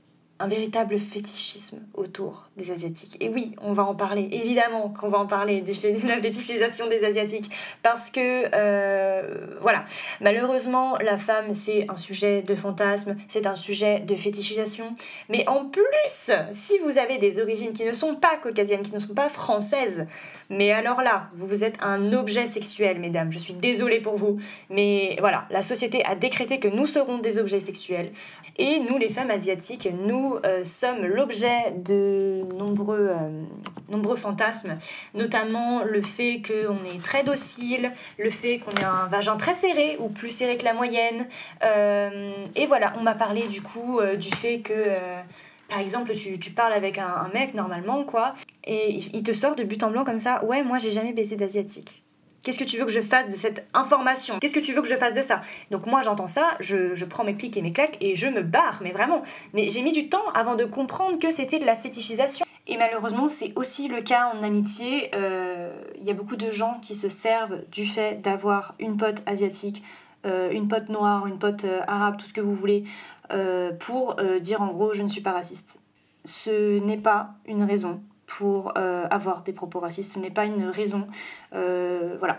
un 0.43 0.49
véritable 0.49 0.99
fétichisme 0.99 1.79
autour 1.95 2.51
des 2.57 2.73
Asiatiques. 2.73 3.17
Et 3.21 3.29
oui, 3.29 3.55
on 3.63 3.73
va 3.75 3.85
en 3.85 3.95
parler, 3.95 4.29
évidemment 4.33 4.89
qu'on 4.89 5.09
va 5.09 5.19
en 5.19 5.27
parler 5.27 5.61
de 5.63 6.09
la 6.09 6.21
fétichisation 6.21 6.89
des 6.89 7.05
Asiatiques, 7.05 7.51
parce 7.83 8.11
que, 8.11 8.45
euh, 8.53 9.57
voilà, 9.61 9.85
malheureusement, 10.21 10.97
la 10.99 11.17
femme, 11.17 11.55
c'est 11.55 11.87
un 11.89 11.97
sujet 11.97 12.43
de 12.43 12.57
fantasme, 12.57 13.17
c'est 13.29 13.47
un 13.47 13.55
sujet 13.55 14.01
de 14.01 14.17
fétichisation, 14.17 14.93
mais 15.29 15.49
en 15.49 15.67
plus, 15.67 16.33
si 16.51 16.79
vous 16.79 16.99
avez 16.99 17.19
des 17.19 17.39
origines 17.41 17.73
qui 17.73 17.85
ne 17.85 17.93
sont 17.93 18.17
pas 18.17 18.37
caucasiennes, 18.43 18.83
qui 18.83 18.95
ne 18.95 19.01
sont 19.01 19.15
pas 19.15 19.29
françaises, 19.29 20.07
mais 20.51 20.73
alors 20.73 21.03
là, 21.03 21.29
vous 21.37 21.63
êtes 21.63 21.79
un 21.83 22.13
objet 22.13 22.47
sexuel, 22.47 22.99
mesdames, 22.99 23.31
je 23.31 23.39
suis 23.39 23.55
désolée 23.55 24.01
pour 24.01 24.17
vous, 24.17 24.39
mais 24.71 25.17
voilà, 25.21 25.47
la 25.51 25.63
société 25.63 26.05
a 26.05 26.17
décrété 26.17 26.59
que 26.59 26.69
nous 26.69 26.87
serons 26.87 27.19
des 27.19 27.39
objets 27.39 27.61
sexuels, 27.61 28.11
et 28.59 28.81
nous, 28.81 28.99
les 28.99 29.09
femmes 29.09 29.31
asiatiques, 29.31 29.89
nous 30.05 30.32
euh, 30.45 30.65
sommes 30.65 31.05
l'objet 31.05 31.73
de 31.77 32.43
nombreux, 32.57 33.09
euh, 33.11 33.43
nombreux 33.91 34.17
fantasmes, 34.17 34.77
notamment 35.15 35.85
le 35.85 36.01
fait 36.01 36.43
qu'on 36.47 36.85
est 36.85 37.03
très 37.03 37.23
docile, 37.23 37.93
le 38.19 38.31
fait 38.31 38.59
qu'on 38.59 38.73
ait 38.73 38.85
un 38.85 39.07
vagin 39.07 39.37
très 39.37 39.55
serré 39.55 39.97
ou 40.01 40.09
plus 40.09 40.31
serré 40.31 40.57
que 40.57 40.65
la 40.65 40.75
moyenne. 40.75 41.27
Euh, 41.65 42.33
et 42.57 42.67
voilà, 42.67 42.93
on 42.99 43.03
m'a 43.03 43.15
parlé 43.15 43.47
du 43.47 43.63
coup 43.63 44.01
du 44.19 44.31
fait 44.31 44.61
que 44.61 44.73
par 45.69 45.81
exemple, 45.81 46.15
tu, 46.15 46.39
tu 46.39 46.51
parles 46.51 46.75
avec 46.75 46.99
un, 46.99 47.07
un, 47.07 47.31
mec 47.33 47.55
normalement, 47.55 48.05
quoi, 48.05 48.35
et 48.65 48.93
il 48.93 49.23
te 49.23 49.33
sort 49.33 49.55
de 49.55 49.63
but 49.63 49.83
en 49.83 49.91
blanc 49.91 50.05
comme 50.05 50.19
ça, 50.19 50.45
ouais, 50.45 50.63
moi 50.63 50.79
j'ai 50.79 50.91
jamais 50.91 51.15
baisé 51.15 51.37
d'asiatique. 51.37 52.03
Qu'est-ce 52.43 52.59
que 52.59 52.65
tu 52.65 52.77
veux 52.77 52.85
que 52.85 52.91
je 52.91 53.01
fasse 53.01 53.27
de 53.27 53.39
cette 53.39 53.69
information? 53.73 54.41
Qu'est-ce 54.41 54.55
que 54.55 54.61
tu 54.61 54.73
veux 54.73 54.83
que 54.83 54.89
je 54.89 54.97
fasse 54.97 55.13
de 55.13 55.23
ça? 55.23 55.41
Donc 55.71 55.87
moi 55.87 56.03
j'entends 56.03 56.27
ça, 56.27 56.57
je, 56.59 57.05
prends 57.05 57.23
mes 57.23 57.37
clics 57.37 57.57
et 57.57 57.63
mes 57.63 57.73
claques 57.73 57.97
et 58.01 58.17
je 58.17 58.27
me 58.27 58.43
barre, 58.43 58.81
mais 58.83 58.91
vraiment. 58.91 59.23
Mais 59.53 59.69
j'ai 59.71 59.83
mis 59.83 59.93
du 59.93 60.09
temps 60.09 60.29
avant 60.35 60.57
de 60.57 60.65
comprendre 60.65 61.21
que 61.21 61.31
c'était 61.31 61.61
de 61.61 61.65
la 61.65 61.77
fétichisation. 61.77 62.45
Et 62.67 62.77
malheureusement 62.77 63.29
c'est 63.29 63.53
aussi 63.55 63.87
le 63.87 64.01
cas 64.01 64.33
en 64.35 64.43
amitié. 64.43 65.05
Il 65.05 65.11
euh, 65.15 65.71
y 66.03 66.11
a 66.11 66.15
beaucoup 66.15 66.35
de 66.35 66.51
gens 66.51 66.79
qui 66.83 66.97
se 66.97 67.09
servent 67.09 67.61
du 67.71 67.87
fait 67.87 68.21
d'avoir 68.21 68.75
une 68.81 68.97
pote 68.97 69.23
asiatique, 69.27 69.85
euh, 70.27 70.51
une 70.51 70.67
pote 70.67 70.89
noire, 70.89 71.29
une 71.29 71.39
pote 71.39 71.65
euh, 71.65 71.81
arabe, 71.87 72.17
tout 72.17 72.27
ce 72.27 72.33
que 72.33 72.41
vous 72.41 72.55
voulez, 72.55 72.85
pour 73.79 74.17
dire 74.41 74.61
en 74.61 74.67
gros 74.67 74.93
je 74.93 75.03
ne 75.03 75.09
suis 75.09 75.23
pas 75.23 75.33
raciste. 75.33 75.81
Ce 76.25 76.81
n'est 76.81 76.99
pas 76.99 77.31
une 77.47 77.63
raison 77.63 78.03
pour 78.39 78.73
euh, 78.79 79.07
avoir 79.11 79.43
des 79.43 79.53
propos 79.53 79.79
racistes. 79.79 80.15
Ce 80.15 80.19
n'est 80.19 80.31
pas 80.31 80.47
une 80.47 80.65
raison. 80.65 81.07
Euh, 81.53 82.17
voilà. 82.19 82.39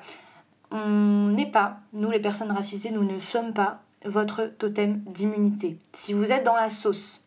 On 0.71 1.27
n'est 1.27 1.50
pas, 1.50 1.77
nous 1.93 2.09
les 2.09 2.19
personnes 2.19 2.51
racisées, 2.51 2.89
nous 2.89 3.03
ne 3.03 3.19
sommes 3.19 3.53
pas 3.53 3.81
votre 4.03 4.45
totem 4.45 4.93
d'immunité. 4.93 5.77
Si 5.91 6.13
vous 6.13 6.31
êtes 6.31 6.43
dans 6.43 6.55
la 6.55 6.71
sauce 6.71 7.21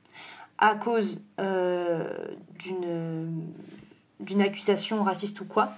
à 0.58 0.74
cause 0.74 1.22
euh, 1.40 2.10
d'une 2.58 3.52
d'une 4.18 4.40
accusation 4.40 5.02
raciste 5.02 5.40
ou 5.42 5.44
quoi, 5.44 5.72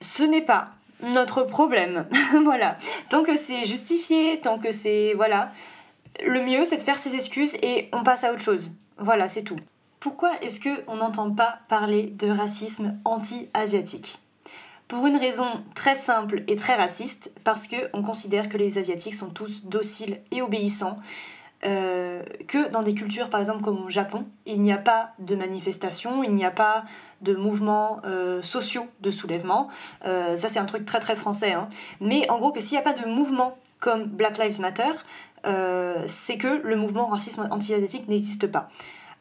ce 0.00 0.24
n'est 0.24 0.44
pas 0.44 0.70
notre 1.02 1.42
problème. 1.44 2.06
voilà. 2.44 2.76
Tant 3.08 3.22
que 3.22 3.36
c'est 3.36 3.64
justifié, 3.64 4.40
tant 4.40 4.58
que 4.58 4.72
c'est... 4.72 5.14
Voilà. 5.14 5.52
Le 6.26 6.40
mieux, 6.40 6.64
c'est 6.64 6.76
de 6.76 6.82
faire 6.82 6.98
ses 6.98 7.14
excuses 7.14 7.54
et 7.62 7.88
on 7.92 8.02
passe 8.02 8.24
à 8.24 8.32
autre 8.32 8.42
chose. 8.42 8.72
Voilà, 8.98 9.28
c'est 9.28 9.42
tout. 9.44 9.58
Pourquoi 10.06 10.40
est-ce 10.40 10.60
qu'on 10.60 10.94
n'entend 10.94 11.32
pas 11.32 11.58
parler 11.66 12.04
de 12.04 12.30
racisme 12.30 12.96
anti-asiatique? 13.04 14.20
Pour 14.86 15.04
une 15.08 15.16
raison 15.16 15.48
très 15.74 15.96
simple 15.96 16.44
et 16.46 16.54
très 16.54 16.76
raciste, 16.76 17.32
parce 17.42 17.66
qu'on 17.66 18.02
considère 18.04 18.48
que 18.48 18.56
les 18.56 18.78
Asiatiques 18.78 19.16
sont 19.16 19.30
tous 19.30 19.64
dociles 19.64 20.20
et 20.30 20.42
obéissants, 20.42 20.96
euh, 21.64 22.22
que 22.46 22.70
dans 22.70 22.84
des 22.84 22.94
cultures 22.94 23.30
par 23.30 23.40
exemple 23.40 23.64
comme 23.64 23.84
au 23.84 23.90
Japon, 23.90 24.22
il 24.46 24.60
n'y 24.60 24.72
a 24.72 24.78
pas 24.78 25.10
de 25.18 25.34
manifestations, 25.34 26.22
il 26.22 26.34
n'y 26.34 26.44
a 26.44 26.52
pas 26.52 26.84
de 27.22 27.34
mouvements 27.34 28.00
euh, 28.04 28.42
sociaux 28.42 28.86
de 29.00 29.10
soulèvement. 29.10 29.66
Euh, 30.04 30.36
ça 30.36 30.48
c'est 30.48 30.60
un 30.60 30.66
truc 30.66 30.84
très 30.84 31.00
très 31.00 31.16
français. 31.16 31.54
Hein. 31.54 31.68
Mais 32.00 32.30
en 32.30 32.38
gros 32.38 32.52
que 32.52 32.60
s'il 32.60 32.78
n'y 32.78 32.80
a 32.80 32.82
pas 32.82 32.92
de 32.92 33.08
mouvement 33.08 33.58
comme 33.80 34.04
Black 34.04 34.38
Lives 34.38 34.60
Matter, 34.60 34.92
c'est 36.06 36.38
que 36.38 36.60
le 36.64 36.76
mouvement 36.76 37.06
racisme 37.06 37.48
anti-asiatique 37.50 38.08
n'existe 38.08 38.48
pas. 38.48 38.68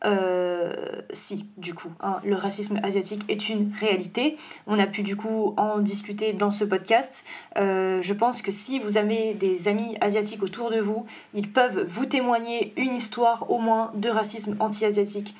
Euh, 0.06 0.74
si, 1.14 1.48
du 1.58 1.74
coup, 1.74 1.92
hein, 2.02 2.20
le 2.24 2.36
racisme 2.36 2.80
asiatique 2.84 3.24
est 3.28 3.50
une 3.50 3.72
réalité. 3.80 4.38
On 4.68 4.78
a 4.78 4.88
pu 4.88 5.04
du 5.04 5.16
coup 5.16 5.54
en 5.58 5.80
discuter 5.80 6.34
dans 6.34 6.52
ce 6.52 6.64
podcast. 6.64 7.26
Euh, 7.58 8.02
je 8.02 8.14
pense 8.14 8.42
que 8.42 8.52
si 8.52 8.80
vous 8.80 8.98
avez 8.98 9.34
des 9.34 9.68
amis 9.68 9.98
asiatiques 10.02 10.44
autour 10.44 10.70
de 10.70 10.80
vous, 10.80 11.06
ils 11.34 11.52
peuvent 11.52 11.84
vous 11.88 12.06
témoigner 12.06 12.74
une 12.78 12.94
histoire 12.94 13.50
au 13.50 13.60
moins 13.60 13.92
de 13.96 14.10
racisme 14.10 14.56
anti-asiatique 14.60 15.36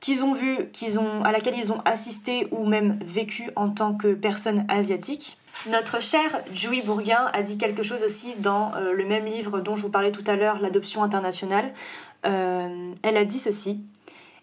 qu'ils 0.00 0.24
ont 0.24 0.32
vu, 0.32 0.68
qu'ils 0.72 0.98
ont, 0.98 1.22
à 1.22 1.30
laquelle 1.30 1.54
ils 1.56 1.72
ont 1.72 1.80
assisté 1.84 2.48
ou 2.50 2.66
même 2.66 2.98
vécu 3.04 3.50
en 3.54 3.68
tant 3.68 3.94
que 3.94 4.14
personne 4.14 4.66
asiatique. 4.68 5.38
Notre 5.70 6.02
chère 6.02 6.42
Joey 6.52 6.82
Bourguin 6.82 7.30
a 7.32 7.40
dit 7.40 7.56
quelque 7.56 7.84
chose 7.84 8.02
aussi 8.02 8.34
dans 8.40 8.74
euh, 8.74 8.92
le 8.92 9.06
même 9.06 9.24
livre 9.24 9.60
dont 9.60 9.76
je 9.76 9.82
vous 9.82 9.90
parlais 9.90 10.10
tout 10.10 10.24
à 10.26 10.36
l'heure, 10.36 10.60
L'adoption 10.60 11.02
internationale. 11.02 11.72
Elle 12.24 13.16
a 13.16 13.24
dit 13.24 13.38
ceci. 13.38 13.80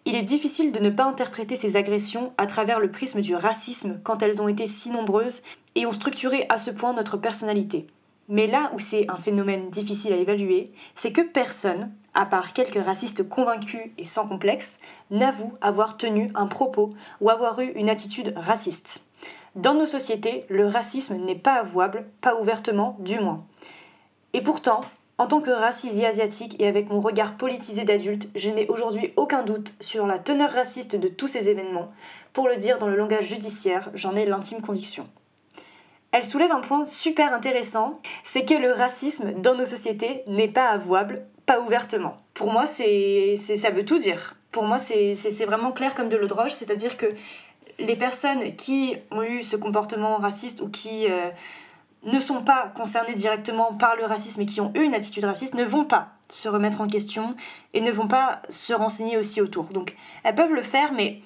Il 0.06 0.16
est 0.16 0.22
difficile 0.22 0.72
de 0.72 0.80
ne 0.80 0.90
pas 0.90 1.06
interpréter 1.06 1.56
ces 1.56 1.78
agressions 1.78 2.34
à 2.38 2.46
travers 2.46 2.80
le 2.80 2.92
prisme 2.92 3.22
du 3.22 3.36
racisme 3.36 4.02
quand 4.04 4.22
elles 4.22 4.42
ont 4.42 4.50
été 4.50 4.68
si 4.68 4.92
nombreuses 4.92 5.44
et 5.76 5.86
ont 5.86 5.94
structuré 5.94 6.46
à 6.50 6.58
ce 6.58 6.72
point 6.72 6.94
notre 6.94 7.18
personnalité. 7.18 7.88
Mais 8.28 8.48
là 8.48 8.72
où 8.74 8.80
c'est 8.80 9.10
un 9.10 9.18
phénomène 9.18 9.70
difficile 9.70 10.14
à 10.14 10.18
évaluer, 10.18 10.72
c'est 10.96 11.12
que 11.12 11.22
personne, 11.22 11.92
à 12.14 12.26
part 12.26 12.54
quelques 12.54 12.84
racistes 12.84 13.28
convaincus 13.28 13.92
et 13.98 14.06
sans 14.06 14.28
complexe, 14.28 14.78
n'avoue 15.12 15.54
avoir 15.62 15.98
tenu 15.98 16.32
un 16.36 16.48
propos 16.48 16.92
ou 17.22 17.30
avoir 17.30 17.60
eu 17.60 17.72
une 17.76 17.90
attitude 17.90 18.34
raciste. 18.36 19.06
Dans 19.56 19.74
nos 19.74 19.86
sociétés, 19.86 20.46
le 20.50 20.68
racisme 20.68 21.16
n'est 21.16 21.36
pas 21.36 21.56
avouable, 21.56 22.06
pas 22.22 22.36
ouvertement 22.36 22.98
du 23.00 23.20
moins. 23.20 23.46
Et 24.34 24.42
pourtant, 24.42 24.82
en 25.18 25.28
tant 25.28 25.42
que 25.42 25.52
racisé 25.52 26.06
asiatique 26.06 26.56
et 26.60 26.68
avec 26.68 26.90
mon 26.90 27.00
regard 27.00 27.38
politisé 27.38 27.84
d'adulte, 27.84 28.30
je 28.36 28.50
n'ai 28.50 28.68
aujourd'hui 28.68 29.14
aucun 29.16 29.44
doute 29.44 29.74
sur 29.80 30.08
la 30.08 30.18
teneur 30.18 30.52
raciste 30.52 30.96
de 30.96 31.08
tous 31.08 31.28
ces 31.28 31.50
événements. 31.50 31.92
Pour 32.34 32.48
le 32.48 32.58
dire 32.58 32.80
dans 32.80 32.88
le 32.88 32.96
langage 32.96 33.26
judiciaire, 33.26 33.92
j'en 33.94 34.16
ai 34.16 34.26
l'intime 34.26 34.62
conviction. 34.62 35.08
Elle 36.12 36.26
soulève 36.26 36.52
un 36.52 36.62
point 36.62 36.86
super 36.86 37.34
intéressant, 37.34 37.94
c'est 38.24 38.46
que 38.46 38.54
le 38.54 38.72
racisme 38.72 39.34
dans 39.34 39.56
nos 39.56 39.66
sociétés 39.66 40.24
n'est 40.28 40.48
pas 40.48 40.70
avouable, 40.70 41.26
pas 41.46 41.60
ouvertement. 41.60 42.18
Pour 42.34 42.52
moi, 42.52 42.66
c'est, 42.66 43.36
ça 43.36 43.72
veut 43.72 43.86
tout 43.86 43.98
dire. 43.98 44.36
Pour 44.52 44.64
moi, 44.64 44.78
c'est, 44.78 45.16
vraiment 45.46 45.72
clair 45.72 45.96
comme 45.96 46.10
de 46.10 46.18
l'eau 46.18 46.28
de 46.28 46.34
roche, 46.34 46.52
c'est-à-dire 46.52 46.98
que 46.98 47.08
les 47.80 47.96
personnes 47.96 48.56
qui 48.56 48.96
ont 49.10 49.24
eu 49.24 49.42
ce 49.42 49.56
comportement 49.56 50.18
raciste 50.18 50.62
ou 50.62 50.70
qui 50.70 51.08
euh, 51.10 51.32
ne 52.06 52.20
sont 52.20 52.42
pas 52.44 52.72
concernées 52.76 53.14
directement 53.14 53.74
par 53.74 53.96
le 53.96 54.06
racisme 54.06 54.42
et 54.42 54.46
qui 54.46 54.62
ont 54.62 54.72
eu 54.76 54.84
une 54.84 54.94
attitude 54.94 55.24
raciste 55.24 55.54
ne 55.54 55.64
vont 55.64 55.86
pas 55.86 56.10
se 56.30 56.50
remettre 56.50 56.82
en 56.82 56.88
question 56.88 57.36
et 57.74 57.82
ne 57.82 57.92
vont 57.92 58.08
pas 58.08 58.42
se 58.50 58.74
renseigner 58.74 59.18
aussi 59.18 59.42
autour. 59.42 59.66
Donc 59.66 59.96
elles 60.24 60.36
peuvent 60.36 60.54
le 60.54 60.62
faire, 60.62 60.92
mais 60.94 61.22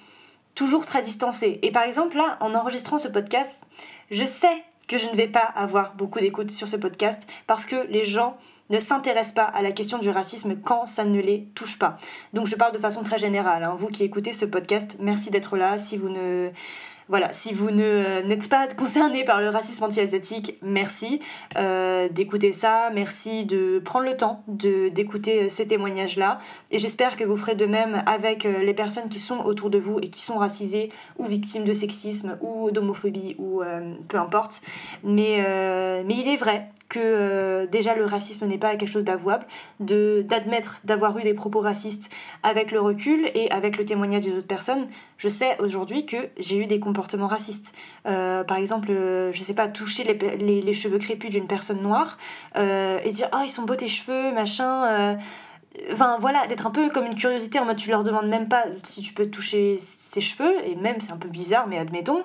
toujours 0.56 0.86
très 0.86 1.02
distancées. 1.02 1.60
Et 1.62 1.72
par 1.72 1.84
exemple, 1.84 2.18
là, 2.18 2.38
en 2.42 2.54
enregistrant 2.54 2.98
ce 2.98 3.08
podcast, 3.08 3.66
je 4.12 4.26
sais 4.26 4.64
que 4.88 4.98
je 4.98 5.08
ne 5.08 5.16
vais 5.16 5.28
pas 5.28 5.52
avoir 5.56 5.96
beaucoup 5.96 6.20
d'écoute 6.20 6.52
sur 6.52 6.68
ce 6.68 6.76
podcast 6.76 7.28
parce 7.46 7.66
que 7.66 7.88
les 7.90 8.04
gens 8.04 8.38
ne 8.70 8.78
s'intéressent 8.78 9.36
pas 9.36 9.44
à 9.44 9.62
la 9.62 9.72
question 9.72 9.98
du 9.98 10.10
racisme 10.10 10.58
quand 10.62 10.88
ça 10.88 11.06
ne 11.06 11.20
les 11.20 11.46
touche 11.56 11.80
pas. 11.80 11.98
Donc 12.34 12.48
je 12.48 12.56
parle 12.56 12.74
de 12.74 12.80
façon 12.80 13.04
très 13.04 13.18
générale. 13.18 13.64
Hein. 13.64 13.76
Vous 13.78 13.88
qui 13.88 14.04
écoutez 14.04 14.34
ce 14.34 14.46
podcast, 14.46 14.98
merci 15.00 15.30
d'être 15.30 15.58
là. 15.58 15.78
Si 15.78 15.98
vous 15.98 16.10
ne 16.10 16.52
voilà, 17.10 17.32
si 17.32 17.54
vous 17.54 17.72
ne 17.72 18.22
n'êtes 18.24 18.50
pas 18.50 18.68
concerné 18.68 19.24
par 19.24 19.40
le 19.40 19.50
racisme 19.50 19.84
anti-asiatique, 19.84 20.58
merci 20.62 21.22
euh, 21.58 22.10
d'écouter 22.10 22.52
ça, 22.52 22.90
merci 22.94 23.46
de 23.46 23.80
prendre 23.80 24.06
le 24.06 24.18
temps 24.18 24.44
de 24.48 24.90
d'écouter 24.90 25.44
euh, 25.44 25.50
ces 25.50 25.68
témoignages-là, 25.68 26.38
et 26.72 26.80
j'espère 26.80 27.16
que 27.16 27.24
vous 27.24 27.38
ferez 27.38 27.56
de 27.56 27.66
même 27.66 28.04
avec 28.06 28.46
euh, 28.46 28.64
les 28.64 28.74
personnes 28.74 29.08
qui 29.08 29.20
sont 29.20 29.40
autour 29.40 29.70
de 29.70 29.78
vous 29.78 30.00
et 30.00 30.10
qui 30.10 30.22
sont 30.22 30.38
racisées 30.38 30.90
ou 31.18 31.26
victimes 31.26 31.64
de 31.64 31.74
sexisme 31.74 32.38
ou 32.42 32.72
d'homophobie 32.72 33.36
ou 33.38 33.62
peu 34.08 34.18
importe. 34.18 34.62
Mais, 35.04 35.38
mais 36.04 36.16
il 36.16 36.28
est 36.28 36.38
vrai 36.38 36.70
que 36.90 37.66
déjà 37.66 37.96
le 37.96 38.06
racisme 38.06 38.46
n'est 38.48 38.58
pas 38.58 38.76
quelque 38.76 38.90
chose 38.90 39.04
d'avouable, 39.04 39.46
d'admettre 39.80 40.82
d'avoir 40.84 41.18
eu 41.18 41.24
des 41.24 41.34
propos 41.34 41.60
racistes 41.60 42.12
avec 42.44 42.72
le 42.72 42.80
recul 42.80 43.30
et 43.34 43.52
avec 43.52 43.78
le 43.78 43.86
témoignage 43.86 44.22
des 44.22 44.34
autres 44.34 44.48
personnes. 44.48 44.88
Je 45.18 45.30
sais 45.30 45.60
aujourd'hui 45.60 46.06
que 46.06 46.30
j'ai 46.38 46.58
eu 46.58 46.66
des 46.66 46.80
comportements 46.80 47.28
racistes. 47.28 47.76
Euh, 48.06 48.44
par 48.44 48.58
exemple, 48.58 48.90
euh, 48.92 49.32
je 49.32 49.42
sais 49.42 49.54
pas, 49.54 49.68
toucher 49.68 50.04
les, 50.04 50.62
les, 50.62 50.74
cheveux 50.74 51.00
crépus 51.00 51.30
d'une 51.30 51.48
personne 51.48 51.82
noire 51.82 52.18
euh, 52.56 53.00
et 53.04 53.12
dire 53.12 53.28
oh 53.34 53.40
ils 53.44 53.50
sont 53.50 53.64
beaux 53.64 53.76
tes 53.76 53.88
cheveux, 53.88 54.32
machin. 54.34 55.18
Enfin 55.92 56.18
voilà, 56.20 56.48
d'être 56.48 56.66
un 56.66 56.72
peu 56.72 56.90
comme 56.90 57.06
une 57.06 57.16
curiosité 57.16 57.60
en 57.60 57.66
mode 57.66 57.78
tu 57.78 57.92
leur 57.92 58.04
demandes 58.04 58.28
même 58.28 58.48
pas 58.48 58.66
si 58.84 59.02
tu 59.02 59.14
peux 59.14 59.30
toucher 59.30 59.78
ses 59.78 60.22
cheveux, 60.22 60.66
et 60.66 60.76
même 60.76 61.00
c'est 61.00 61.12
un 61.12 61.18
peu 61.18 61.30
bizarre, 61.30 61.68
mais 61.68 61.78
admettons. 61.78 62.24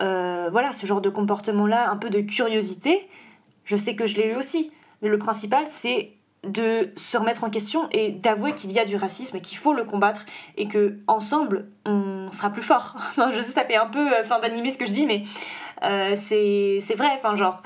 voilà, 0.00 0.72
ce 0.72 0.86
genre 0.86 1.00
de 1.00 1.10
comportement-là, 1.10 1.90
un 1.90 1.96
peu 1.96 2.10
de 2.10 2.20
curiosité, 2.20 3.08
je 3.66 3.76
sais 3.76 3.94
que 3.94 4.06
je 4.06 4.16
l'ai 4.16 4.28
eu 4.28 4.36
aussi. 4.36 4.72
Mais 5.02 5.10
le 5.10 5.18
principal, 5.18 5.64
c'est 5.66 6.12
de 6.46 6.92
se 6.96 7.16
remettre 7.16 7.44
en 7.44 7.50
question 7.50 7.88
et 7.90 8.10
d'avouer 8.10 8.52
qu'il 8.52 8.72
y 8.72 8.78
a 8.78 8.84
du 8.84 8.96
racisme 8.96 9.36
et 9.36 9.40
qu'il 9.40 9.58
faut 9.58 9.72
le 9.72 9.84
combattre 9.84 10.24
et 10.56 10.68
que 10.68 10.98
ensemble 11.06 11.68
on 11.84 12.30
sera 12.32 12.50
plus 12.50 12.62
fort. 12.62 12.96
je 13.34 13.40
sais 13.40 13.52
ça 13.52 13.64
fait 13.64 13.76
un 13.76 13.86
peu 13.86 14.12
euh, 14.12 14.24
fin 14.24 14.38
d'animer 14.38 14.70
ce 14.70 14.78
que 14.78 14.86
je 14.86 14.92
dis 14.92 15.06
mais 15.06 15.22
euh, 15.82 16.14
c'est 16.14 16.94
vrai 16.94 17.08
enfin 17.14 17.36
genre 17.36 17.62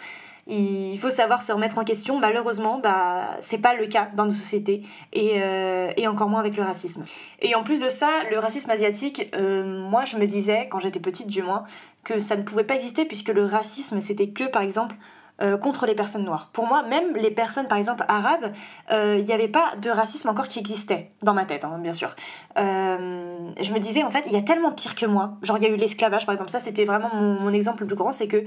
il 0.46 0.98
faut 0.98 1.10
savoir 1.10 1.42
se 1.42 1.52
remettre 1.52 1.78
en 1.78 1.84
question. 1.84 2.18
Malheureusement, 2.18 2.80
bah, 2.80 3.36
c'est 3.38 3.58
pas 3.58 3.74
le 3.74 3.86
cas 3.86 4.08
dans 4.16 4.24
nos 4.24 4.32
sociétés 4.32 4.82
et, 5.12 5.34
euh, 5.36 5.92
et, 5.96 6.08
encore 6.08 6.28
moins 6.28 6.40
avec 6.40 6.56
le 6.56 6.64
racisme. 6.64 7.04
Et 7.40 7.54
en 7.54 7.62
plus 7.62 7.78
de 7.78 7.88
ça, 7.88 8.08
le 8.32 8.38
racisme 8.40 8.68
asiatique, 8.70 9.32
moi 9.32 10.04
je 10.06 10.16
me 10.16 10.26
disais, 10.26 10.66
quand 10.68 10.80
j'étais 10.80 10.98
petite 10.98 11.28
du 11.28 11.42
moins, 11.42 11.62
que 12.02 12.18
ça 12.18 12.36
ne 12.36 12.42
pouvait 12.42 12.64
pas 12.64 12.74
exister 12.74 13.04
puisque 13.04 13.28
le 13.28 13.44
racisme 13.44 14.00
c'était 14.00 14.30
que 14.30 14.44
par 14.44 14.62
exemple 14.62 14.96
euh, 15.42 15.56
contre 15.56 15.86
les 15.86 15.94
personnes 15.94 16.24
noires. 16.24 16.50
Pour 16.52 16.66
moi, 16.66 16.82
même 16.82 17.16
les 17.16 17.30
personnes, 17.30 17.66
par 17.66 17.78
exemple, 17.78 18.04
arabes, 18.08 18.52
il 18.90 18.94
euh, 18.94 19.22
n'y 19.22 19.32
avait 19.32 19.48
pas 19.48 19.72
de 19.80 19.88
racisme 19.88 20.28
encore 20.28 20.48
qui 20.48 20.58
existait, 20.58 21.08
dans 21.22 21.32
ma 21.32 21.46
tête, 21.46 21.64
hein, 21.64 21.78
bien 21.78 21.94
sûr. 21.94 22.14
Euh, 22.58 23.50
je 23.60 23.72
me 23.72 23.78
disais, 23.78 24.02
en 24.02 24.10
fait, 24.10 24.26
il 24.26 24.32
y 24.32 24.36
a 24.36 24.42
tellement 24.42 24.72
pire 24.72 24.94
que 24.94 25.06
moi. 25.06 25.38
Genre, 25.42 25.56
il 25.58 25.62
y 25.62 25.66
a 25.66 25.70
eu 25.70 25.76
l'esclavage, 25.76 26.26
par 26.26 26.34
exemple, 26.34 26.50
ça, 26.50 26.60
c'était 26.60 26.84
vraiment 26.84 27.08
mon, 27.14 27.52
exemple 27.52 27.82
le 27.82 27.86
plus 27.86 27.96
grand, 27.96 28.12
c'est 28.12 28.28
que 28.28 28.44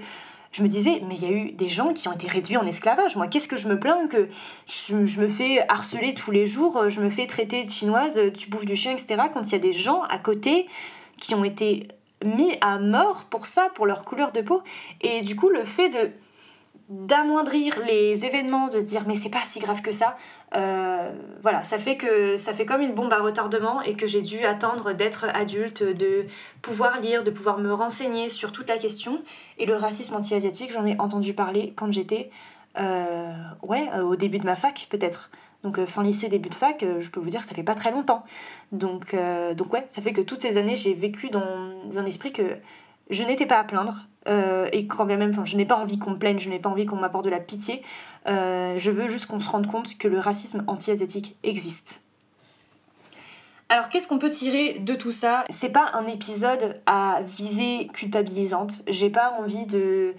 je 0.52 0.62
me 0.62 0.68
disais, 0.68 1.02
mais 1.08 1.16
il 1.16 1.24
y 1.24 1.26
a 1.26 1.32
eu 1.32 1.52
des 1.54 1.68
gens 1.68 1.94
qui 1.94 2.08
ont 2.08 2.14
été 2.14 2.28
réduits 2.28 2.58
en 2.58 2.66
esclavage. 2.66 3.16
Moi, 3.16 3.28
qu'est-ce 3.28 3.48
que 3.48 3.58
je 3.58 3.68
me 3.68 3.80
plains 3.80 4.08
que 4.08 4.30
je, 4.68 5.04
je, 5.04 5.20
me 5.20 5.28
fais 5.28 5.66
harceler 5.70 6.14
tous 6.14 6.30
les 6.30 6.46
jours, 6.46 6.90
je 6.90 7.02
me 7.02 7.10
fais 7.10 7.26
traiter 7.26 7.64
de 7.64 7.72
chinoise, 7.72 8.20
tu 8.36 8.50
bouffes 8.50 8.66
du 8.66 8.76
chien, 8.76 8.92
etc. 8.92 9.16
Quand 9.34 9.42
il 9.42 9.52
y 9.54 9.56
a 9.56 9.60
des 9.60 9.74
gens 9.74 10.04
à 10.04 10.20
côté 10.20 10.68
qui 11.20 11.34
ont 11.34 11.44
été 11.44 11.88
mis 12.24 12.56
à 12.62 12.78
mort 12.78 13.26
pour 13.30 13.46
ça, 13.46 13.70
pour 13.74 13.86
leur 13.86 14.04
couleur 14.04 14.32
de 14.32 14.42
peau. 14.42 14.62
Et 15.02 15.22
du 15.22 15.36
coup, 15.36 15.50
le 15.50 15.64
fait 15.64 15.90
de 15.90 16.12
d'amoindrir 16.90 17.80
les 17.88 18.26
événements, 18.26 18.68
de 18.68 18.80
se 18.80 18.86
dire 18.86 19.04
mais 19.08 19.16
c'est 19.16 19.30
pas 19.30 19.44
si 19.44 19.60
grave 19.60 19.82
que 19.82 19.92
ça, 19.92 20.18
euh, 20.56 21.12
voilà, 21.42 21.64
ça 21.64 21.78
fait 21.78 21.96
que 21.96 22.36
ça 22.36 22.54
fait 22.54 22.66
comme 22.66 22.82
une 22.82 22.94
bombe 22.94 23.12
à 23.14 23.20
retardement 23.20 23.82
et 23.82 23.96
que 23.96 24.06
j'ai 24.06 24.22
dû 24.22 24.46
attendre 24.46 24.94
d'être 24.94 25.26
adulte, 25.34 25.84
de 25.84 26.26
pouvoir 26.62 27.00
lire, 27.00 27.24
de 27.24 27.32
pouvoir 27.32 27.58
me 27.60 27.74
renseigner 27.74 28.28
sur 28.28 28.52
toute 28.52 28.68
la 28.68 28.78
question. 28.78 29.18
Et 29.58 29.66
le 29.66 29.76
racisme 29.76 30.16
anti-asiatique, 30.16 30.72
j'en 30.72 30.86
ai 30.86 31.00
entendu 31.00 31.34
parler 31.34 31.74
quand 31.76 31.92
j'étais 31.92 32.30
euh, 32.80 33.34
ouais, 33.62 33.90
euh, 33.94 34.02
au 34.02 34.16
début 34.16 34.40
de 34.40 34.46
ma 34.46 34.56
fac 34.56 34.88
peut-être. 34.90 35.32
Donc 35.64 35.84
fin 35.86 36.04
lycée, 36.04 36.28
début 36.28 36.50
de 36.50 36.56
fac, 36.56 36.84
je 37.00 37.10
peux 37.10 37.22
vous 37.22 37.30
dire 37.30 37.42
ça 37.42 37.56
fait 37.56 37.64
pas 37.64 37.76
très 37.76 37.92
longtemps. 37.92 38.26
Donc, 38.74 39.16
donc 39.56 39.72
ouais, 39.72 39.86
ça 39.88 40.02
fait 40.02 40.12
que 40.12 40.20
toutes 40.20 40.42
ces 40.42 40.58
années 40.58 40.76
j'ai 40.76 40.94
vécu 40.94 41.30
dans 41.30 41.72
un 41.96 42.06
esprit 42.06 42.34
que 42.34 42.58
je 43.10 43.24
n'étais 43.24 43.46
pas 43.46 43.60
à 43.60 43.64
plaindre. 43.64 44.08
Euh, 44.28 44.70
et 44.72 44.88
quand 44.88 45.06
même, 45.06 45.32
je 45.46 45.58
n'ai 45.58 45.66
pas 45.66 45.76
envie 45.76 46.00
qu'on 46.00 46.12
me 46.12 46.18
plaigne, 46.18 46.40
je 46.40 46.50
n'ai 46.50 46.60
pas 46.60 46.70
envie 46.70 46.86
qu'on 46.86 46.96
m'apporte 46.96 47.26
de 47.26 47.30
la 47.30 47.40
pitié. 47.40 47.82
Euh, 48.28 48.76
je 48.78 48.92
veux 48.92 49.08
juste 49.08 49.26
qu'on 49.26 49.40
se 49.40 49.50
rende 49.50 49.68
compte 49.68 49.98
que 49.98 50.08
le 50.08 50.20
racisme 50.20 50.64
anti-asiatique 50.68 51.38
existe. 51.44 52.04
Alors 53.70 53.90
qu'est-ce 53.90 54.08
qu'on 54.08 54.20
peut 54.20 54.30
tirer 54.30 54.80
de 54.80 54.94
tout 54.94 55.12
ça? 55.12 55.44
C'est 55.50 55.70
pas 55.70 55.92
un 55.94 56.06
épisode 56.06 56.76
à 56.86 57.22
visée 57.24 57.88
culpabilisante. 57.94 58.82
J'ai 58.88 59.10
pas 59.10 59.34
envie 59.40 59.66
de 59.66 60.14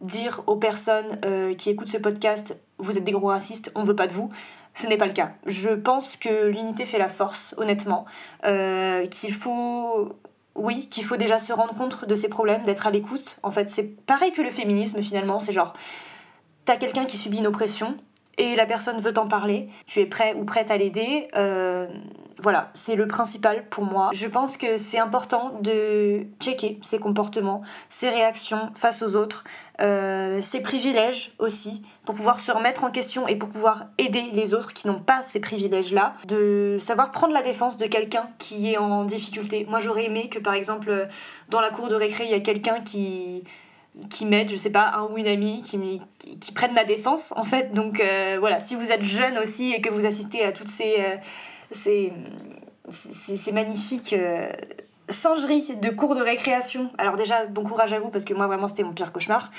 dire 0.00 0.42
aux 0.46 0.56
personnes 0.56 1.18
euh, 1.24 1.54
qui 1.54 1.70
écoutent 1.70 1.88
ce 1.88 1.98
podcast 1.98 2.58
vous 2.78 2.96
êtes 2.96 3.04
des 3.04 3.12
gros 3.12 3.26
racistes, 3.26 3.70
on 3.74 3.84
veut 3.84 3.94
pas 3.94 4.06
de 4.06 4.14
vous. 4.14 4.30
Ce 4.72 4.86
n'est 4.86 4.96
pas 4.96 5.06
le 5.06 5.12
cas. 5.12 5.32
Je 5.44 5.68
pense 5.68 6.16
que 6.16 6.46
l'unité 6.46 6.86
fait 6.86 6.96
la 6.96 7.08
force, 7.08 7.54
honnêtement. 7.58 8.06
qu'il 8.42 9.34
faut 9.34 10.14
oui, 10.54 10.88
qu'il 10.88 11.04
faut 11.04 11.16
déjà 11.16 11.38
se 11.38 11.52
rendre 11.52 11.74
compte 11.74 12.04
de 12.06 12.14
ses 12.14 12.28
problèmes, 12.28 12.62
d'être 12.62 12.86
à 12.86 12.90
l'écoute. 12.90 13.38
En 13.42 13.50
fait, 13.50 13.68
c'est 13.68 14.04
pareil 14.06 14.32
que 14.32 14.42
le 14.42 14.50
féminisme 14.50 15.00
finalement, 15.02 15.40
c'est 15.40 15.52
genre, 15.52 15.72
t'as 16.64 16.76
quelqu'un 16.76 17.04
qui 17.04 17.16
subit 17.16 17.38
une 17.38 17.46
oppression, 17.46 17.96
et 18.38 18.56
la 18.56 18.66
personne 18.66 18.98
veut 19.00 19.12
t'en 19.12 19.28
parler, 19.28 19.66
tu 19.86 20.00
es 20.00 20.06
prêt 20.06 20.34
ou 20.34 20.44
prête 20.44 20.70
à 20.70 20.76
l'aider. 20.76 21.28
Euh, 21.36 21.86
voilà, 22.42 22.70
c'est 22.72 22.96
le 22.96 23.06
principal 23.06 23.68
pour 23.68 23.84
moi. 23.84 24.10
Je 24.14 24.26
pense 24.26 24.56
que 24.56 24.76
c'est 24.78 24.98
important 24.98 25.58
de 25.60 26.26
checker 26.40 26.78
ses 26.80 26.98
comportements, 26.98 27.60
ses 27.90 28.08
réactions 28.08 28.70
face 28.74 29.02
aux 29.02 29.14
autres, 29.14 29.44
euh, 29.80 30.40
ses 30.40 30.62
privilèges 30.62 31.32
aussi, 31.38 31.82
pour 32.06 32.14
pouvoir 32.14 32.40
se 32.40 32.50
remettre 32.50 32.84
en 32.84 32.90
question 32.90 33.28
et 33.28 33.36
pour 33.36 33.50
pouvoir 33.50 33.86
aider 33.98 34.24
les 34.32 34.54
autres 34.54 34.72
qui 34.72 34.86
n'ont 34.86 35.00
pas 35.00 35.22
ces 35.22 35.40
privilèges-là, 35.40 36.14
de 36.26 36.76
savoir 36.78 37.10
prendre 37.10 37.34
la 37.34 37.42
défense 37.42 37.76
de 37.76 37.86
quelqu'un 37.86 38.30
qui 38.38 38.72
est 38.72 38.78
en 38.78 39.04
difficulté. 39.04 39.66
Moi 39.68 39.80
j'aurais 39.80 40.06
aimé 40.06 40.30
que 40.30 40.38
par 40.38 40.54
exemple 40.54 41.08
dans 41.50 41.60
la 41.60 41.70
cour 41.70 41.88
de 41.88 41.94
récré, 41.94 42.24
il 42.24 42.30
y 42.30 42.34
a 42.34 42.40
quelqu'un 42.40 42.80
qui 42.80 43.44
qui 44.08 44.24
m'aident, 44.24 44.50
je 44.50 44.56
sais 44.56 44.70
pas, 44.70 44.92
un 44.94 45.04
ou 45.06 45.18
une 45.18 45.26
amie 45.26 45.60
qui, 45.62 46.00
qui, 46.40 46.52
prennent 46.52 46.74
ma 46.74 46.84
défense 46.84 47.32
en 47.36 47.44
fait. 47.44 47.72
Donc 47.72 48.00
euh, 48.00 48.36
voilà, 48.38 48.60
si 48.60 48.74
vous 48.74 48.92
êtes 48.92 49.02
jeune 49.02 49.38
aussi 49.38 49.72
et 49.72 49.80
que 49.80 49.90
vous 49.90 50.06
assistez 50.06 50.44
à 50.44 50.52
toutes 50.52 50.68
ces, 50.68 50.96
euh, 51.00 51.16
ces, 51.70 52.12
ces, 52.88 53.52
magnifiques 53.52 54.12
euh, 54.12 54.50
singeries 55.08 55.76
de 55.76 55.90
cours 55.90 56.14
de 56.14 56.22
récréation, 56.22 56.90
alors 56.98 57.16
déjà 57.16 57.46
bon 57.46 57.64
courage 57.64 57.92
à 57.92 57.98
vous 57.98 58.10
parce 58.10 58.24
que 58.24 58.32
moi 58.32 58.46
vraiment 58.46 58.68
c'était 58.68 58.84
mon 58.84 58.92
pire 58.92 59.12
cauchemar. 59.12 59.50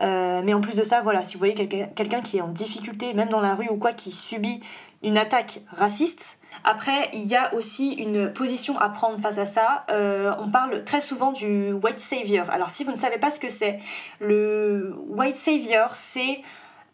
mais 0.00 0.52
en 0.52 0.60
plus 0.60 0.74
de 0.74 0.82
ça, 0.82 1.00
voilà, 1.02 1.22
si 1.22 1.34
vous 1.34 1.38
voyez 1.38 1.54
quelqu'un 1.54 2.20
qui 2.20 2.38
est 2.38 2.42
en 2.42 2.48
difficulté, 2.48 3.14
même 3.14 3.28
dans 3.28 3.40
la 3.40 3.54
rue 3.54 3.68
ou 3.70 3.76
quoi, 3.76 3.92
qui 3.92 4.10
subit 4.10 4.60
une 5.02 5.16
attaque 5.16 5.60
raciste. 5.70 6.38
Après, 6.64 7.10
il 7.12 7.24
y 7.24 7.36
a 7.36 7.54
aussi 7.54 7.92
une 7.92 8.32
position 8.32 8.78
à 8.78 8.88
prendre 8.88 9.20
face 9.20 9.38
à 9.38 9.44
ça. 9.44 9.84
Euh, 9.90 10.34
on 10.38 10.50
parle 10.50 10.84
très 10.84 11.00
souvent 11.00 11.32
du 11.32 11.72
white 11.72 12.00
savior. 12.00 12.48
Alors 12.50 12.70
si 12.70 12.84
vous 12.84 12.90
ne 12.90 12.96
savez 12.96 13.18
pas 13.18 13.30
ce 13.30 13.40
que 13.40 13.48
c'est, 13.48 13.78
le 14.20 14.94
white 15.08 15.36
savior, 15.36 15.90
c'est 15.94 16.42